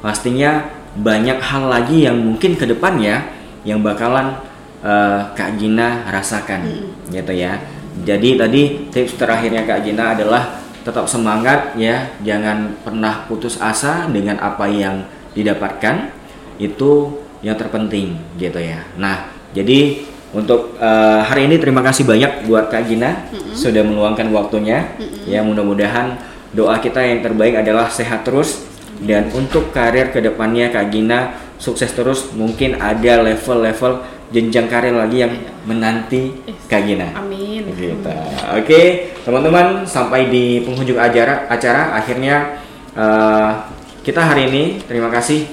pastinya 0.00 0.70
banyak 0.94 1.38
hal 1.38 1.66
lagi 1.66 2.06
yang 2.06 2.18
mungkin 2.18 2.54
ke 2.54 2.66
depannya 2.66 3.26
yang 3.66 3.82
bakalan 3.82 4.38
uh, 4.84 5.32
Kak 5.32 5.56
Gina 5.60 6.08
rasakan 6.08 6.66
mm. 6.66 7.14
gitu 7.14 7.32
ya. 7.34 7.60
Jadi 8.00 8.38
tadi 8.38 8.62
tips 8.88 9.18
terakhirnya 9.20 9.66
Kak 9.66 9.84
Gina 9.84 10.14
adalah 10.16 10.60
tetap 10.80 11.04
semangat 11.04 11.76
ya, 11.76 12.08
jangan 12.24 12.72
pernah 12.80 13.28
putus 13.28 13.60
asa 13.60 14.08
dengan 14.08 14.40
apa 14.40 14.64
yang 14.64 15.04
didapatkan 15.36 16.08
itu 16.56 17.20
yang 17.44 17.56
terpenting 17.56 18.16
gitu 18.36 18.60
ya. 18.60 18.84
Nah, 18.96 19.28
jadi 19.52 20.04
untuk 20.30 20.78
uh, 20.78 21.26
hari 21.26 21.50
ini 21.50 21.58
terima 21.58 21.82
kasih 21.82 22.06
banyak 22.06 22.46
buat 22.46 22.70
Kak 22.70 22.86
Gina 22.86 23.28
mm-hmm. 23.28 23.54
sudah 23.56 23.82
meluangkan 23.82 24.30
waktunya. 24.30 24.94
Mm-hmm. 24.96 25.26
Ya 25.26 25.40
mudah-mudahan 25.42 26.16
doa 26.54 26.78
kita 26.78 27.02
yang 27.02 27.20
terbaik 27.20 27.58
adalah 27.58 27.90
sehat 27.90 28.22
terus 28.22 28.62
dan 29.02 29.32
untuk 29.34 29.74
karir 29.74 30.14
ke 30.14 30.22
depannya 30.22 30.70
Kak 30.70 30.94
Gina 30.94 31.34
sukses 31.58 31.90
terus. 31.90 32.30
Mungkin 32.30 32.78
ada 32.78 33.26
level-level 33.26 34.19
jenjang 34.30 34.70
karir 34.70 34.94
lagi 34.94 35.26
yang 35.26 35.34
menanti 35.66 36.30
Kak 36.70 36.86
Gina. 36.86 37.10
Amin. 37.18 37.66
Gitu. 37.74 38.10
Oke, 38.54 39.10
teman-teman 39.26 39.82
sampai 39.82 40.30
di 40.30 40.62
penghujung 40.62 40.98
acara 40.98 41.50
acara 41.50 41.98
akhirnya 41.98 42.62
uh, 42.94 43.66
kita 44.06 44.22
hari 44.22 44.48
ini 44.48 44.64
terima 44.86 45.10
kasih 45.10 45.44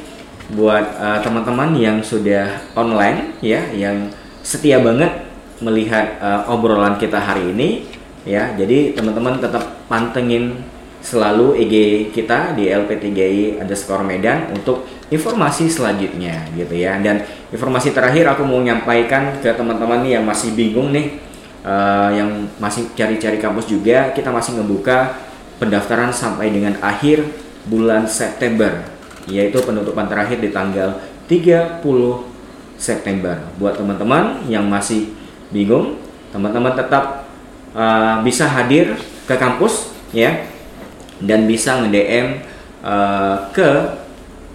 buat 0.54 0.86
uh, 1.02 1.20
teman-teman 1.20 1.76
yang 1.76 2.00
sudah 2.00 2.64
online 2.78 3.36
ya, 3.44 3.68
yang 3.76 4.14
setia 4.46 4.80
banget 4.80 5.26
melihat 5.60 6.22
uh, 6.22 6.48
obrolan 6.54 6.96
kita 7.02 7.18
hari 7.20 7.52
ini 7.52 7.90
ya. 8.24 8.54
Jadi 8.56 8.94
teman-teman 8.94 9.42
tetap 9.42 9.90
pantengin 9.90 10.64
selalu 11.02 11.60
IG 11.66 11.76
kita 12.12 12.54
di 12.54 12.68
LP3I 12.68 13.64
underscore 13.64 14.04
Medan 14.04 14.52
untuk 14.54 14.84
informasi 15.08 15.72
selanjutnya 15.72 16.48
gitu 16.56 16.76
ya. 16.76 17.00
Dan 17.00 17.24
informasi 17.52 17.96
terakhir 17.96 18.28
aku 18.28 18.44
mau 18.44 18.60
nyampaikan 18.60 19.40
ke 19.40 19.52
teman-teman 19.56 20.04
yang 20.04 20.24
masih 20.28 20.52
bingung 20.54 20.92
nih, 20.92 21.20
uh, 21.64 22.12
yang 22.12 22.48
masih 22.60 22.92
cari-cari 22.96 23.40
kampus 23.40 23.72
juga, 23.72 24.12
kita 24.12 24.32
masih 24.32 24.60
ngebuka 24.60 25.16
pendaftaran 25.58 26.14
sampai 26.14 26.54
dengan 26.54 26.78
akhir 26.84 27.26
bulan 27.68 28.08
September 28.08 28.98
yaitu 29.28 29.60
penutupan 29.60 30.08
terakhir 30.08 30.40
di 30.40 30.56
tanggal 30.56 31.04
30 31.28 31.84
September. 32.80 33.36
Buat 33.60 33.76
teman-teman 33.76 34.48
yang 34.48 34.64
masih 34.72 35.12
bingung, 35.52 36.00
teman-teman 36.32 36.72
tetap 36.80 37.28
uh, 37.76 38.24
bisa 38.24 38.48
hadir 38.48 38.96
ke 39.28 39.36
kampus 39.36 39.92
ya 40.16 40.48
dan 41.20 41.44
bisa 41.44 41.76
nge-DM 41.84 42.40
uh, 42.86 43.52
ke 43.52 43.70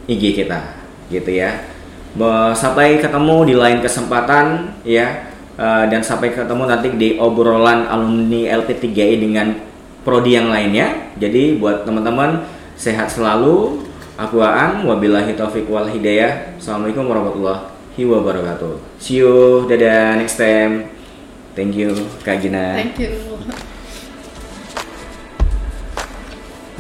IG 0.09 0.45
kita 0.45 0.59
gitu 1.11 1.31
ya. 1.31 1.69
Sampai 2.57 3.01
ketemu 3.01 3.37
di 3.49 3.55
lain 3.57 3.79
kesempatan 3.81 4.77
ya 4.85 5.33
uh, 5.57 5.85
dan 5.89 6.05
sampai 6.05 6.33
ketemu 6.33 6.65
nanti 6.69 6.89
di 6.97 7.09
obrolan 7.17 7.89
alumni 7.89 8.53
LP3I 8.63 9.17
dengan 9.21 9.47
prodi 10.03 10.37
yang 10.37 10.53
lainnya. 10.53 11.15
Jadi 11.17 11.57
buat 11.57 11.89
teman-teman 11.89 12.45
sehat 12.77 13.09
selalu, 13.13 13.87
Aku 14.19 14.45
Aan, 14.45 14.85
wabillahi 14.85 15.33
taufiq 15.39 15.71
wal 15.71 15.89
hidayah. 15.89 16.59
Assalamualaikum 16.61 17.09
warahmatullahi 17.09 18.03
wabarakatuh. 18.03 19.01
See 19.01 19.23
you, 19.23 19.65
dadah 19.71 20.21
next 20.21 20.37
time. 20.37 20.93
Thank 21.53 21.77
you, 21.77 21.93
Kak 22.25 22.41
Gina. 22.41 22.77
Thank 22.77 22.97
you. 23.01 23.13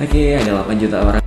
Oke, 0.00 0.08
okay, 0.08 0.40
ada 0.40 0.64
8 0.64 0.80
juta 0.80 0.98
orang. 0.98 1.21